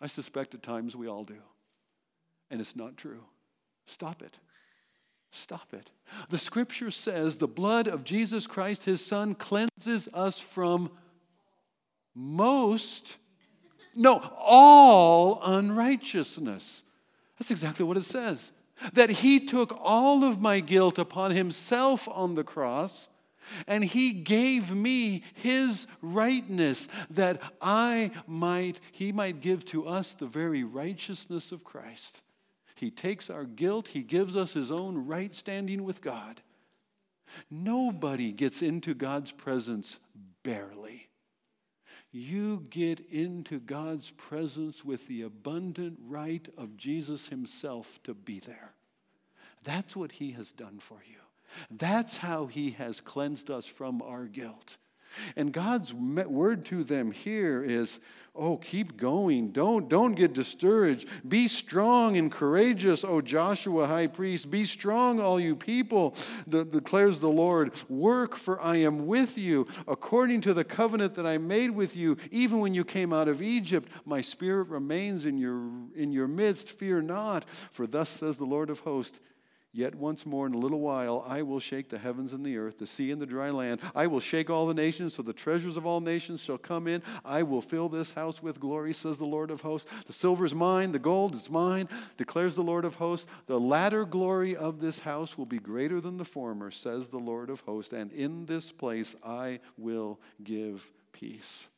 [0.00, 1.38] I suspect at times we all do.
[2.50, 3.24] And it's not true.
[3.86, 4.38] Stop it.
[5.30, 5.90] Stop it.
[6.30, 10.90] The scripture says the blood of Jesus Christ, his son, cleanses us from
[12.14, 13.18] most,
[13.94, 16.82] no, all unrighteousness.
[17.38, 18.52] That's exactly what it says.
[18.94, 23.08] That he took all of my guilt upon himself on the cross
[23.66, 30.26] and he gave me his rightness that I might, he might give to us the
[30.26, 32.22] very righteousness of Christ.
[32.74, 36.40] He takes our guilt, he gives us his own right standing with God.
[37.50, 39.98] Nobody gets into God's presence
[40.42, 41.08] barely.
[42.10, 48.72] You get into God's presence with the abundant right of Jesus himself to be there.
[49.62, 51.18] That's what he has done for you.
[51.70, 54.76] That's how he has cleansed us from our guilt.
[55.36, 57.98] And God's word to them here is,
[58.34, 59.50] oh, keep going.
[59.50, 61.08] Don't, don't get discouraged.
[61.28, 64.50] Be strong and courageous, O Joshua, high priest.
[64.50, 66.14] Be strong, all you people,
[66.46, 67.72] the, declares the Lord.
[67.88, 72.16] Work, for I am with you, according to the covenant that I made with you,
[72.30, 73.90] even when you came out of Egypt.
[74.04, 76.70] My spirit remains in your, in your midst.
[76.70, 79.18] Fear not, for thus says the Lord of hosts.
[79.72, 82.78] Yet once more in a little while I will shake the heavens and the earth,
[82.78, 83.80] the sea and the dry land.
[83.94, 87.02] I will shake all the nations, so the treasures of all nations shall come in.
[87.24, 89.90] I will fill this house with glory, says the Lord of hosts.
[90.06, 93.26] The silver is mine, the gold is mine, declares the Lord of hosts.
[93.46, 97.50] The latter glory of this house will be greater than the former, says the Lord
[97.50, 97.92] of hosts.
[97.92, 101.68] And in this place I will give peace.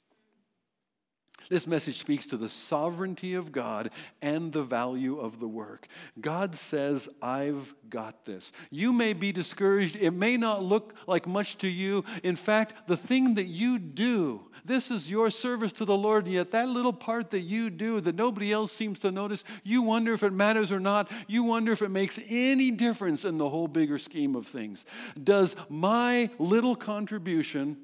[1.48, 3.90] This message speaks to the sovereignty of God
[4.22, 5.86] and the value of the work.
[6.20, 8.52] God says, I've got this.
[8.70, 9.96] You may be discouraged.
[9.96, 12.04] It may not look like much to you.
[12.22, 16.50] In fact, the thing that you do, this is your service to the Lord, yet
[16.52, 20.22] that little part that you do that nobody else seems to notice, you wonder if
[20.22, 21.10] it matters or not.
[21.26, 24.86] You wonder if it makes any difference in the whole bigger scheme of things.
[25.22, 27.76] Does my little contribution,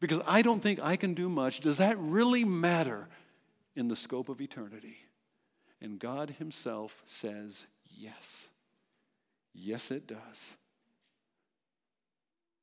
[0.00, 1.60] because I don't think I can do much.
[1.60, 3.08] Does that really matter
[3.76, 4.96] in the scope of eternity?
[5.80, 8.48] And God Himself says, yes.
[9.54, 10.54] Yes, it does.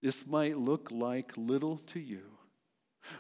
[0.02, 2.24] This might look like little to you,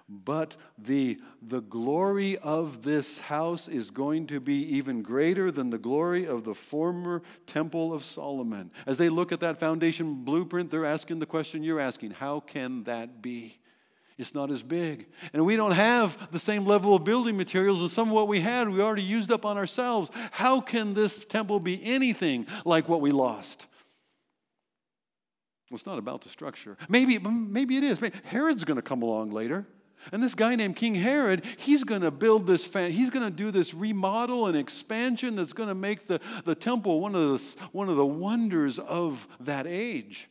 [0.10, 5.78] but the, the glory of this house is going to be even greater than the
[5.78, 8.71] glory of the former temple of Solomon.
[8.88, 12.84] As they look at that foundation blueprint, they're asking the question you're asking how can
[12.86, 13.60] that be?
[14.21, 15.07] It's not as big.
[15.34, 18.39] And we don't have the same level of building materials as some of what we
[18.39, 20.12] had, we already used up on ourselves.
[20.29, 23.65] How can this temple be anything like what we lost?
[25.69, 26.77] Well, it's not about the structure.
[26.88, 27.99] Maybe, maybe it is.
[28.23, 29.65] Herod's going to come along later.
[30.12, 33.36] And this guy named King Herod, he's going to build this, fan, he's going to
[33.36, 37.55] do this remodel and expansion that's going to make the, the temple one of, the,
[37.71, 40.29] one of the wonders of that age.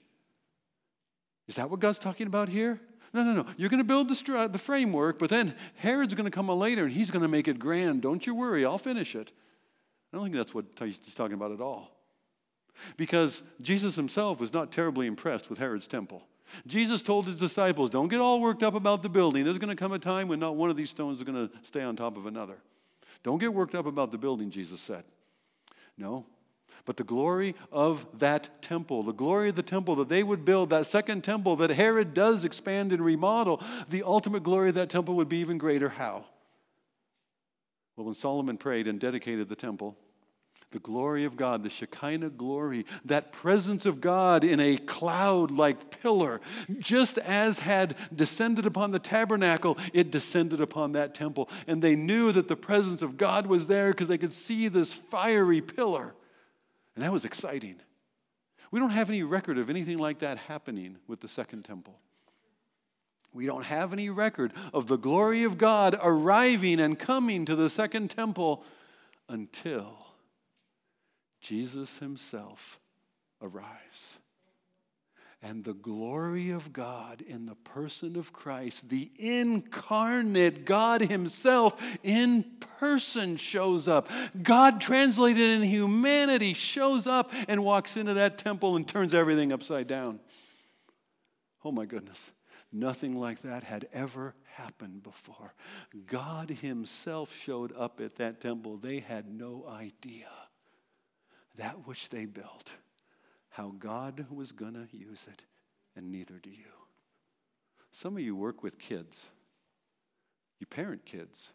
[1.49, 2.81] Is that what God's talking about here?
[3.13, 3.47] No, no, no.
[3.57, 6.85] You're going to build the, uh, the framework, but then Herod's going to come later
[6.85, 8.03] and he's going to make it grand.
[8.03, 9.33] Don't you worry, I'll finish it.
[10.13, 11.91] I don't think that's what he's talking about at all.
[12.97, 16.23] Because Jesus himself was not terribly impressed with Herod's temple.
[16.67, 19.45] Jesus told his disciples, Don't get all worked up about the building.
[19.45, 21.55] There's going to come a time when not one of these stones is going to
[21.63, 22.59] stay on top of another.
[23.23, 25.05] Don't get worked up about the building, Jesus said.
[25.97, 26.27] No,
[26.85, 30.71] but the glory of that temple, the glory of the temple that they would build,
[30.71, 35.15] that second temple that Herod does expand and remodel, the ultimate glory of that temple
[35.17, 35.89] would be even greater.
[35.89, 36.25] How?
[37.97, 39.97] Well, when Solomon prayed and dedicated the temple,
[40.73, 46.01] the glory of God, the Shekinah glory, that presence of God in a cloud like
[46.01, 46.41] pillar,
[46.79, 51.51] just as had descended upon the tabernacle, it descended upon that temple.
[51.67, 54.93] And they knew that the presence of God was there because they could see this
[54.93, 56.15] fiery pillar.
[56.95, 57.77] And that was exciting.
[58.71, 61.99] We don't have any record of anything like that happening with the second temple.
[63.33, 67.71] We don't have any record of the glory of God arriving and coming to the
[67.71, 68.65] second temple
[69.29, 70.07] until
[71.41, 72.81] Jesus himself
[73.41, 74.19] arrives
[75.43, 82.45] and the glory of God in the person of Christ, the incarnate God Himself in
[82.79, 84.11] person shows up.
[84.43, 89.87] God translated in humanity shows up and walks into that temple and turns everything upside
[89.87, 90.21] down.
[91.65, 92.31] Oh my goodness.
[92.73, 95.55] Nothing like that had ever happened before.
[96.07, 98.77] God Himself showed up at that temple.
[98.77, 100.29] They had no idea
[101.57, 102.73] that which they built
[103.51, 105.43] how God was going to use it,
[105.97, 106.73] and neither do you.
[107.93, 109.29] Some of you work with kids,
[110.59, 111.53] you parent kids.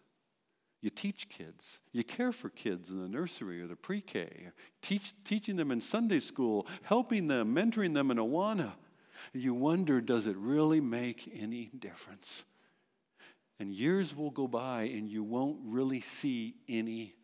[0.81, 1.79] You teach kids.
[1.93, 4.49] You care for kids in the nursery or the pre K,
[4.83, 8.73] teach, teaching them in Sunday school, helping them, mentoring them in Awana.
[9.33, 12.45] You wonder, does it really make any difference?
[13.59, 17.15] And years will go by and you won't really see any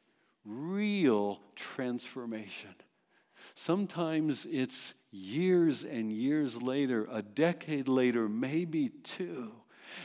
[0.44, 2.74] real transformation.
[3.56, 9.51] Sometimes it's years and years later, a decade later, maybe two.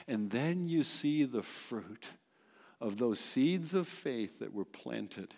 [0.08, 2.06] And then you see the fruit
[2.80, 5.34] of those seeds of faith that were planted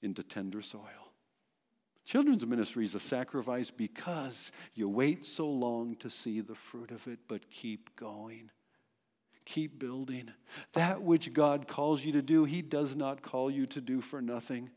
[0.00, 1.12] into tender soil.
[2.04, 7.06] Children's ministry is a sacrifice because you wait so long to see the fruit of
[7.06, 8.50] it, but keep going.
[9.44, 10.30] Keep building.
[10.72, 14.20] That which God calls you to do, He does not call you to do for
[14.20, 14.70] nothing.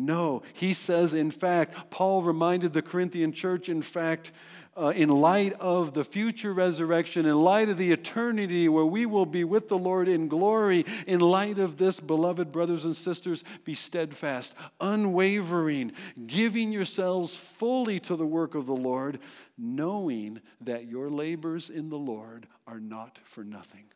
[0.00, 4.30] No, he says, in fact, Paul reminded the Corinthian church, in fact,
[4.76, 9.26] uh, in light of the future resurrection, in light of the eternity where we will
[9.26, 13.74] be with the Lord in glory, in light of this, beloved brothers and sisters, be
[13.74, 15.90] steadfast, unwavering,
[16.28, 19.18] giving yourselves fully to the work of the Lord,
[19.58, 23.86] knowing that your labors in the Lord are not for nothing.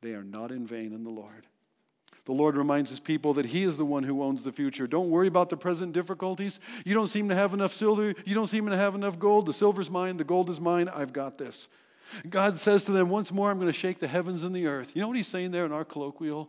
[0.00, 1.46] They are not in vain in the Lord.
[2.24, 4.86] The Lord reminds his people that he is the one who owns the future.
[4.86, 6.60] Don't worry about the present difficulties.
[6.84, 8.14] You don't seem to have enough silver.
[8.24, 9.46] You don't seem to have enough gold.
[9.46, 10.16] The silver's mine.
[10.16, 10.88] The gold is mine.
[10.88, 11.68] I've got this.
[12.28, 14.92] God says to them, Once more, I'm going to shake the heavens and the earth.
[14.94, 16.48] You know what he's saying there in our colloquial?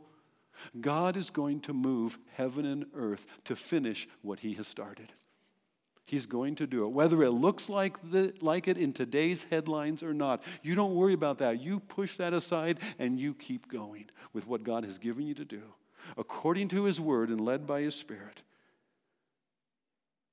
[0.80, 5.12] God is going to move heaven and earth to finish what he has started.
[6.06, 6.90] He's going to do it.
[6.90, 11.14] Whether it looks like, the, like it in today's headlines or not, you don't worry
[11.14, 11.62] about that.
[11.62, 15.46] You push that aside and you keep going with what God has given you to
[15.46, 15.62] do,
[16.18, 18.42] according to His word and led by His Spirit.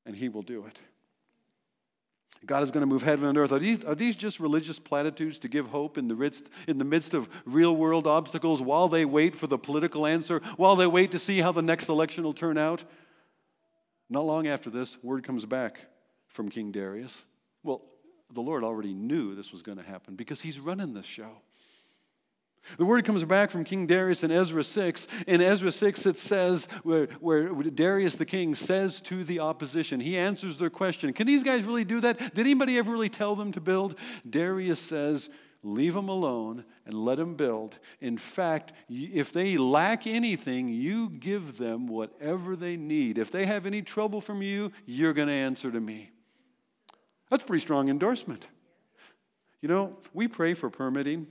[0.05, 0.79] And He will do it.
[2.47, 3.53] God is going to move heaven and earth.
[3.53, 6.85] Are these, are these just religious platitudes to give hope in the, midst, in the
[6.85, 11.11] midst of real world obstacles while they wait for the political answer, while they wait
[11.13, 12.83] to see how the next election will turn out?
[14.11, 15.87] Not long after this, word comes back
[16.27, 17.25] from King Darius.
[17.63, 17.83] Well,
[18.33, 21.31] the Lord already knew this was going to happen because he's running this show.
[22.77, 25.09] The word comes back from King Darius in Ezra 6.
[25.27, 30.19] In Ezra 6, it says, where, where Darius the king says to the opposition, he
[30.19, 32.19] answers their question Can these guys really do that?
[32.19, 33.99] Did anybody ever really tell them to build?
[34.29, 35.31] Darius says,
[35.63, 37.79] Leave them alone and let them build.
[38.01, 43.19] In fact, if they lack anything, you give them whatever they need.
[43.19, 46.11] If they have any trouble from you, you're going to answer to me.
[47.29, 48.49] That's pretty strong endorsement.
[49.61, 51.27] You know, we pray for permitting.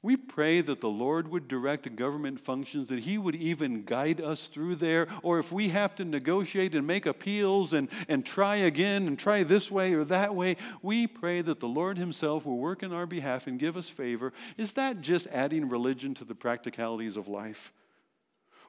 [0.00, 4.46] We pray that the Lord would direct government functions, that He would even guide us
[4.46, 5.08] through there.
[5.24, 9.42] Or if we have to negotiate and make appeals and, and try again and try
[9.42, 13.06] this way or that way, we pray that the Lord Himself will work in our
[13.06, 14.32] behalf and give us favor.
[14.56, 17.72] Is that just adding religion to the practicalities of life?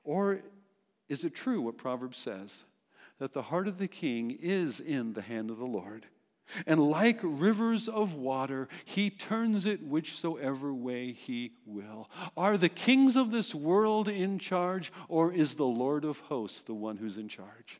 [0.03, 0.41] Or
[1.09, 2.63] is it true what Proverbs says?
[3.19, 6.07] That the heart of the king is in the hand of the Lord
[6.65, 12.09] and like rivers of water, he turns it whichsoever way he will.
[12.35, 16.73] Are the kings of this world in charge, or is the Lord of hosts the
[16.73, 17.79] one who's in charge?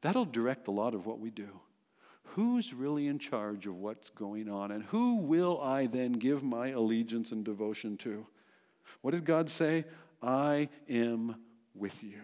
[0.00, 1.48] That'll direct a lot of what we do.
[2.34, 6.68] Who's really in charge of what's going on, and who will I then give my
[6.68, 8.26] allegiance and devotion to?
[9.00, 9.84] What did God say?
[10.22, 11.36] I am
[11.74, 12.20] with you.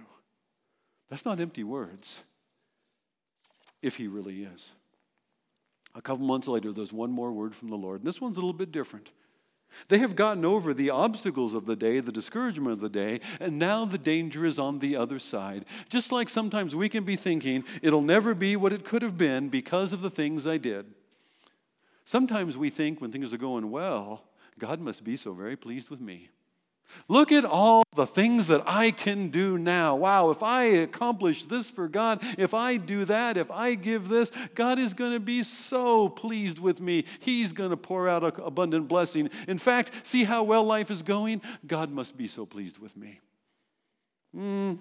[1.09, 2.23] That's not empty words,
[3.83, 4.73] if He really is.
[5.95, 8.01] A couple months later, there's one more word from the Lord.
[8.01, 9.11] And this one's a little bit different.
[9.89, 13.59] They have gotten over the obstacles of the day, the discouragement of the day, and
[13.59, 15.65] now the danger is on the other side.
[15.89, 19.49] Just like sometimes we can be thinking, it'll never be what it could have been
[19.49, 20.87] because of the things I did.
[22.05, 24.25] Sometimes we think when things are going well,
[24.59, 26.29] God must be so very pleased with me.
[27.09, 29.97] Look at all the things that I can do now.
[29.97, 34.31] Wow, if I accomplish this for God, if I do that, if I give this,
[34.55, 37.05] God is going to be so pleased with me.
[37.21, 39.29] He's going to pour out an abundant blessing.
[39.49, 41.43] In fact, see how well life is going?
[41.67, 43.21] God must be so pleased with me.
[44.35, 44.79] Mm,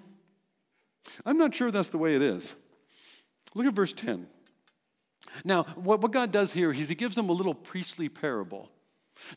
[1.24, 2.54] I'm not sure that's the way it is.
[3.54, 4.26] Look at verse 10.
[5.44, 8.70] Now, what, what God does here is He gives them a little priestly parable.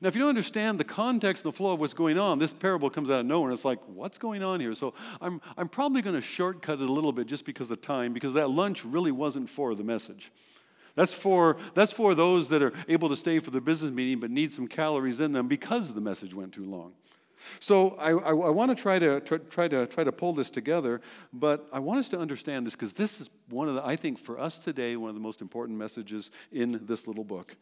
[0.02, 2.54] Now, if you don't understand the context and the flow of what's going on, this
[2.54, 4.76] parable comes out of nowhere, and it's like, what's going on here?
[4.76, 8.14] So I'm, I'm probably going to shortcut it a little bit just because of time,
[8.14, 10.32] because that lunch really wasn't for the message.
[10.96, 14.32] That's for, that's for those that are able to stay for the business meeting but
[14.32, 16.94] need some calories in them because the message went too long.
[17.60, 21.02] So I, I, I want to try to try to try to pull this together,
[21.32, 24.18] but I want us to understand this because this is one of the I think
[24.18, 27.56] for us today one of the most important messages in this little book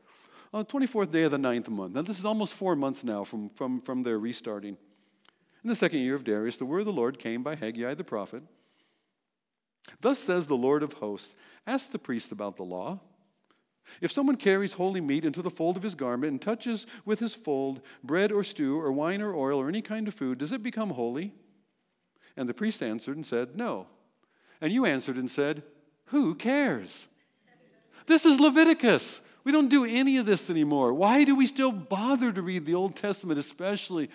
[0.56, 1.94] on the 24th day of the ninth month.
[1.94, 4.78] Now, this is almost four months now from, from, from their restarting.
[5.62, 8.06] In the second year of Darius, the word of the Lord came by Haggai the
[8.06, 8.42] prophet.
[10.00, 11.36] Thus says the Lord of hosts
[11.68, 13.02] Ask the priest about the law.
[14.00, 17.36] If someone carries holy meat into the fold of his garment and touches with his
[17.36, 20.64] fold bread or stew or wine or oil or any kind of food, does it
[20.64, 21.34] become holy?
[22.38, 23.88] And the priest answered and said, No.
[24.62, 25.64] And you answered and said,
[26.06, 27.10] Who cares?
[28.06, 29.22] This is Leviticus.
[29.46, 30.94] We don't do any of this anymore.
[30.94, 34.10] Why do we still bother to read the Old Testament, especially,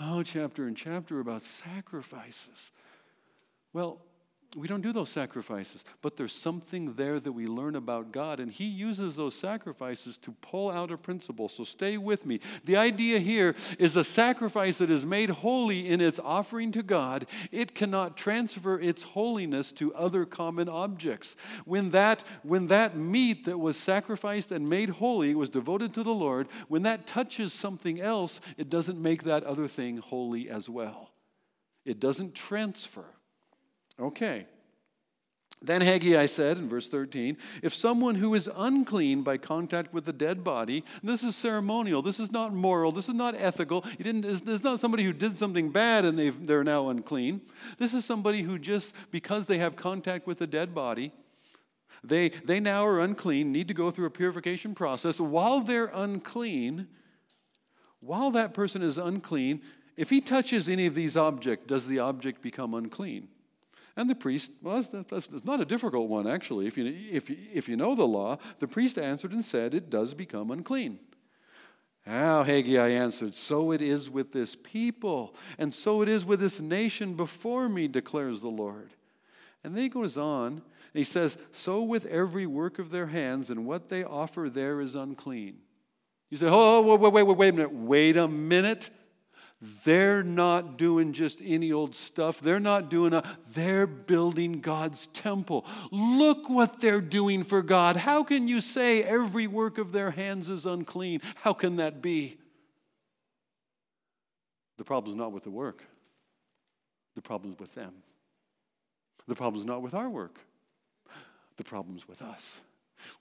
[0.00, 2.70] oh, chapter and chapter about sacrifices?
[3.72, 3.98] Well,
[4.56, 8.50] we don't do those sacrifices, but there's something there that we learn about God, and
[8.50, 11.48] He uses those sacrifices to pull out a principle.
[11.48, 12.40] So stay with me.
[12.64, 17.26] The idea here is a sacrifice that is made holy in its offering to God,
[17.50, 21.36] it cannot transfer its holiness to other common objects.
[21.64, 26.14] When that, when that meat that was sacrificed and made holy was devoted to the
[26.14, 31.10] Lord, when that touches something else, it doesn't make that other thing holy as well.
[31.84, 33.04] It doesn't transfer.
[34.00, 34.46] Okay.
[35.62, 40.12] Then Haggai said in verse 13, if someone who is unclean by contact with a
[40.12, 44.62] dead body, this is ceremonial, this is not moral, this is not ethical, he didn't,
[44.62, 47.40] not somebody who did something bad and they're now unclean.
[47.78, 51.12] This is somebody who just, because they have contact with a dead body,
[52.02, 55.18] they, they now are unclean, need to go through a purification process.
[55.18, 56.88] While they're unclean,
[58.00, 59.62] while that person is unclean,
[59.96, 63.28] if he touches any of these objects, does the object become unclean?
[63.96, 66.66] And the priest, well, that's, that's, that's, not a difficult one, actually.
[66.66, 70.14] If you, if, if you know the law, the priest answered and said, It does
[70.14, 70.98] become unclean.
[72.04, 76.60] How, Haggai answered, So it is with this people, and so it is with this
[76.60, 78.90] nation before me, declares the Lord.
[79.62, 83.48] And then he goes on, and he says, So with every work of their hands,
[83.48, 85.58] and what they offer there is unclean.
[86.30, 87.72] You say, Oh, wait, wait, wait, wait a minute.
[87.72, 88.90] Wait a minute.
[89.84, 92.40] They're not doing just any old stuff.
[92.40, 93.22] They're not doing a,
[93.54, 95.64] they're building God's temple.
[95.90, 97.96] Look what they're doing for God.
[97.96, 101.20] How can you say every work of their hands is unclean?
[101.36, 102.38] How can that be?
[104.76, 105.82] The problem is not with the work,
[107.14, 107.92] the problem is with them.
[109.26, 110.38] The problem is not with our work,
[111.56, 112.60] the problem is with us.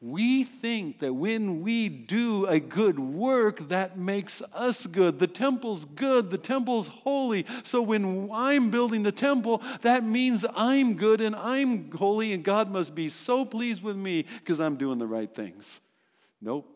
[0.02, 5.20] We think that when we do a good work, that makes us good.
[5.20, 7.46] The temple's good, the temple's holy.
[7.64, 12.72] So when I'm building the temple, that means I'm good and I'm holy, and God
[12.72, 15.80] must be so pleased with me because I'm doing the right things.
[16.42, 16.68] Nope,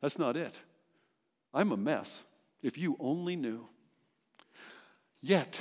[0.00, 0.60] that's not it.
[1.52, 2.22] I'm a mess,
[2.62, 3.66] if you only knew.
[5.22, 5.58] Yet,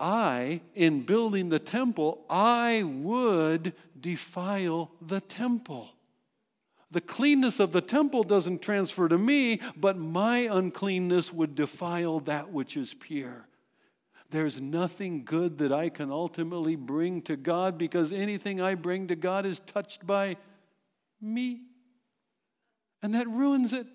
[0.00, 5.88] I, in building the temple, I would defile the temple.
[6.90, 12.50] The cleanness of the temple doesn't transfer to me, but my uncleanness would defile that
[12.50, 13.46] which is pure.
[14.30, 19.16] There's nothing good that I can ultimately bring to God because anything I bring to
[19.16, 20.36] God is touched by
[21.20, 21.62] me.
[23.02, 23.86] And that ruins it,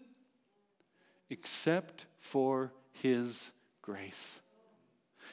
[1.30, 3.52] except for His
[3.82, 4.40] grace.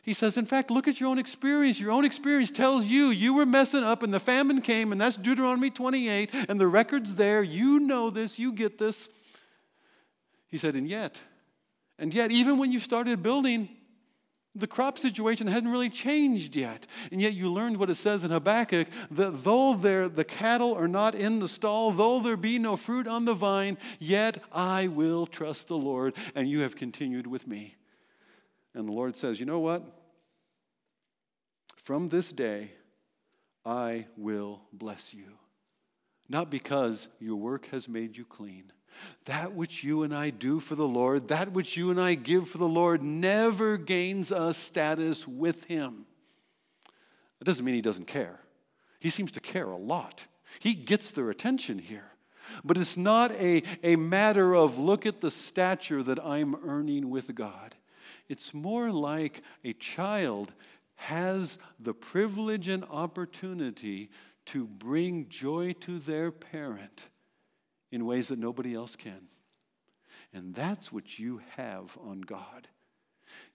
[0.03, 1.79] He says, in fact, look at your own experience.
[1.79, 5.17] Your own experience tells you you were messing up and the famine came, and that's
[5.17, 7.43] Deuteronomy 28, and the record's there.
[7.43, 9.09] You know this, you get this.
[10.49, 11.21] He said, and yet,
[11.99, 13.69] and yet, even when you started building,
[14.55, 16.87] the crop situation hadn't really changed yet.
[17.13, 20.89] And yet, you learned what it says in Habakkuk that though there, the cattle are
[20.89, 25.27] not in the stall, though there be no fruit on the vine, yet I will
[25.27, 27.77] trust the Lord, and you have continued with me.
[28.75, 29.83] And the Lord says, You know what?
[31.77, 32.73] From this day,
[33.65, 35.25] I will bless you.
[36.29, 38.73] Not because your work has made you clean.
[39.25, 42.49] That which you and I do for the Lord, that which you and I give
[42.49, 46.07] for the Lord, never gains us status with Him.
[47.39, 48.41] That doesn't mean He doesn't care.
[48.99, 50.25] He seems to care a lot.
[50.59, 52.11] He gets their attention here.
[52.65, 57.35] But it's not a, a matter of look at the stature that I'm earning with
[57.35, 57.75] God.
[58.31, 60.55] It's more like a child
[60.95, 64.09] has the privilege and opportunity
[64.47, 67.09] to bring joy to their parent
[67.91, 69.27] in ways that nobody else can.
[70.33, 72.69] And that's what you have on God.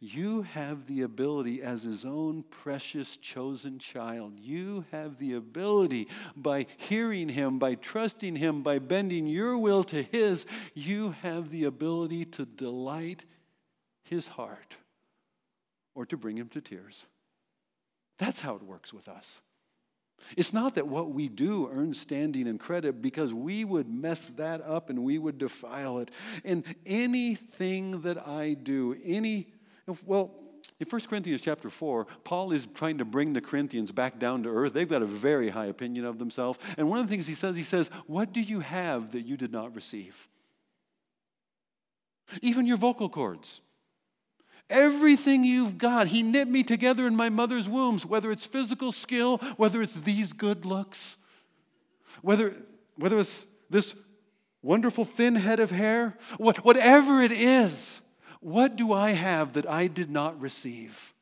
[0.01, 6.65] You have the ability, as his own precious chosen child, you have the ability by
[6.75, 12.25] hearing him, by trusting him, by bending your will to his, you have the ability
[12.25, 13.23] to delight
[14.05, 14.75] his heart
[15.93, 17.05] or to bring him to tears.
[18.17, 19.41] That's how it works with us.
[20.37, 24.61] It's not that what we do earns standing and credit because we would mess that
[24.61, 26.09] up and we would defile it.
[26.43, 29.47] And anything that I do, any,
[30.05, 30.31] well,
[30.79, 34.49] in 1 Corinthians chapter 4, Paul is trying to bring the Corinthians back down to
[34.49, 34.73] earth.
[34.73, 36.59] They've got a very high opinion of themselves.
[36.77, 39.37] And one of the things he says, he says, What do you have that you
[39.37, 40.27] did not receive?
[42.41, 43.61] Even your vocal cords.
[44.69, 49.37] Everything you've got, He knit me together in my mother's wombs, whether it's physical skill,
[49.57, 51.17] whether it's these good looks,
[52.21, 52.53] whether,
[52.97, 53.93] whether it's this
[54.63, 58.01] wonderful thin head of hair, what, whatever it is,
[58.39, 61.13] what do I have that I did not receive?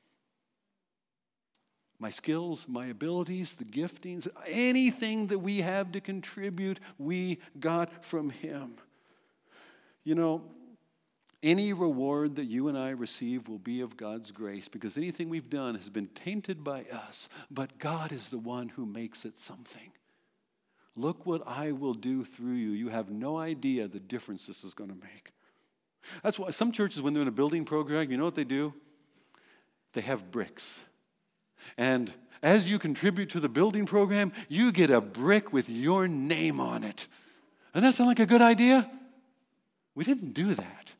[1.99, 8.29] My skills, my abilities, the giftings, anything that we have to contribute, we got from
[8.29, 8.75] Him.
[10.03, 10.43] You know,
[11.43, 15.49] any reward that you and I receive will be of God's grace because anything we've
[15.49, 19.91] done has been tainted by us, but God is the one who makes it something.
[20.95, 22.71] Look what I will do through you.
[22.71, 25.31] You have no idea the difference this is going to make.
[26.23, 28.73] That's why some churches, when they're in a building program, you know what they do?
[29.93, 30.81] They have bricks.
[31.77, 36.59] And as you contribute to the building program, you get a brick with your name
[36.59, 37.07] on it.
[37.73, 38.89] Doesn't that sound like a good idea?
[39.95, 40.93] We didn't do that.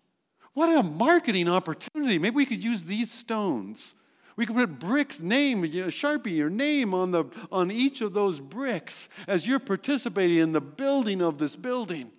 [0.54, 2.20] What a marketing opportunity.
[2.20, 3.96] Maybe we could use these stones.
[4.36, 9.10] We could put bricks, name, Sharpie, your name on, the, on each of those bricks
[9.28, 12.12] as you're participating in the building of this building.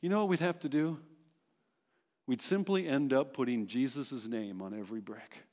[0.00, 0.98] You know what we'd have to do?
[2.26, 5.44] We'd simply end up putting Jesus' name on every brick.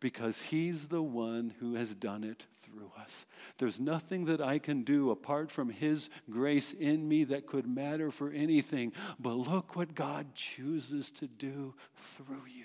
[0.00, 3.26] Because He's the one who has done it through us.
[3.58, 8.10] There's nothing that I can do apart from His grace in me that could matter
[8.10, 8.92] for anything.
[9.18, 11.74] But look what God chooses to do
[12.16, 12.64] through you.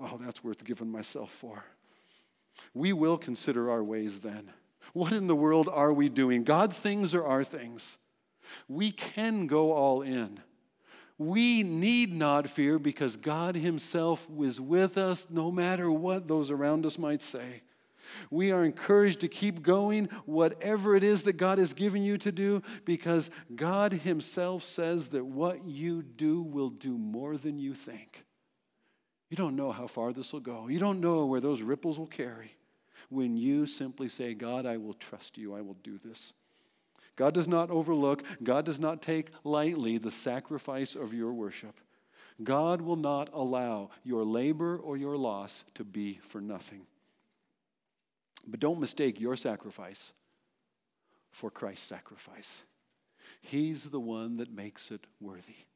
[0.00, 1.64] Oh, that's worth giving myself for.
[2.74, 4.50] We will consider our ways then.
[4.92, 6.44] What in the world are we doing?
[6.44, 7.98] God's things or our things?
[8.68, 10.40] We can go all in.
[11.18, 16.86] We need not fear because God Himself is with us no matter what those around
[16.86, 17.62] us might say.
[18.30, 22.32] We are encouraged to keep going, whatever it is that God has given you to
[22.32, 28.24] do, because God Himself says that what you do will do more than you think.
[29.30, 32.06] You don't know how far this will go, you don't know where those ripples will
[32.06, 32.54] carry.
[33.08, 36.32] When you simply say, God, I will trust you, I will do this.
[37.16, 41.78] God does not overlook, God does not take lightly the sacrifice of your worship.
[42.42, 46.86] God will not allow your labor or your loss to be for nothing.
[48.46, 50.12] But don't mistake your sacrifice
[51.30, 52.62] for Christ's sacrifice.
[53.40, 55.66] He's the one that makes it worthy.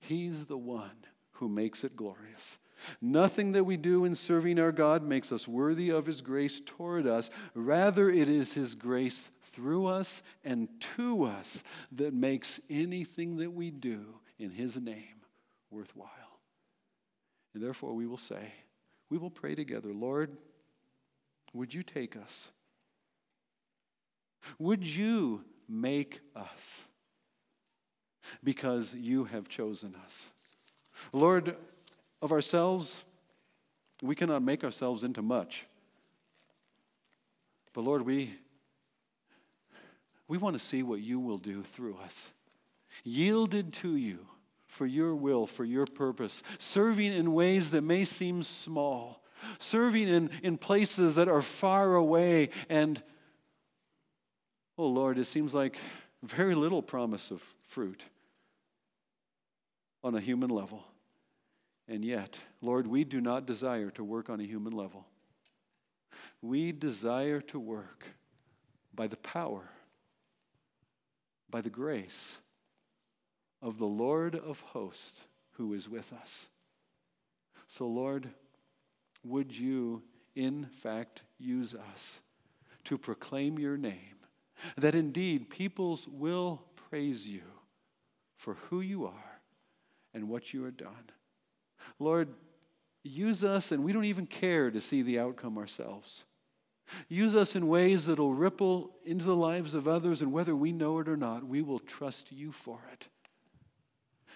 [0.00, 2.58] He's the one who makes it glorious.
[3.00, 7.06] Nothing that we do in serving our God makes us worthy of His grace toward
[7.06, 7.30] us.
[7.54, 13.70] Rather, it is His grace through us and to us that makes anything that we
[13.70, 14.04] do
[14.38, 15.22] in His name
[15.70, 16.08] worthwhile.
[17.52, 18.52] And therefore, we will say,
[19.10, 20.36] we will pray together, Lord,
[21.52, 22.50] would you take us?
[24.58, 26.84] Would you make us?
[28.42, 30.30] Because you have chosen us.
[31.12, 31.56] Lord,
[32.20, 33.04] of ourselves,
[34.02, 35.66] we cannot make ourselves into much.
[37.72, 38.30] But Lord, we
[40.34, 42.28] we want to see what you will do through us.
[43.04, 44.18] Yielded to you
[44.66, 49.22] for your will, for your purpose, serving in ways that may seem small,
[49.60, 52.48] serving in, in places that are far away.
[52.68, 53.00] And,
[54.76, 55.76] oh Lord, it seems like
[56.24, 58.02] very little promise of fruit
[60.02, 60.82] on a human level.
[61.86, 65.06] And yet, Lord, we do not desire to work on a human level.
[66.42, 68.04] We desire to work
[68.96, 69.70] by the power
[71.54, 72.38] by the grace
[73.62, 76.48] of the Lord of hosts who is with us.
[77.68, 78.28] So, Lord,
[79.24, 80.02] would you,
[80.34, 82.20] in fact, use us
[82.86, 84.16] to proclaim your name,
[84.76, 87.44] that indeed peoples will praise you
[88.36, 89.40] for who you are
[90.12, 91.10] and what you have done.
[92.00, 92.30] Lord,
[93.04, 96.24] use us, and we don't even care to see the outcome ourselves.
[97.08, 100.72] Use us in ways that will ripple into the lives of others, and whether we
[100.72, 103.08] know it or not, we will trust you for it.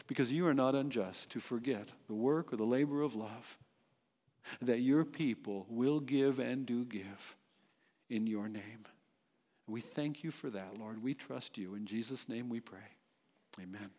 [0.07, 3.59] Because you are not unjust to forget the work or the labor of love
[4.63, 7.37] that your people will give and do give
[8.09, 8.87] in your name.
[9.67, 11.03] We thank you for that, Lord.
[11.03, 11.75] We trust you.
[11.75, 12.79] In Jesus' name we pray.
[13.63, 13.91] Amen.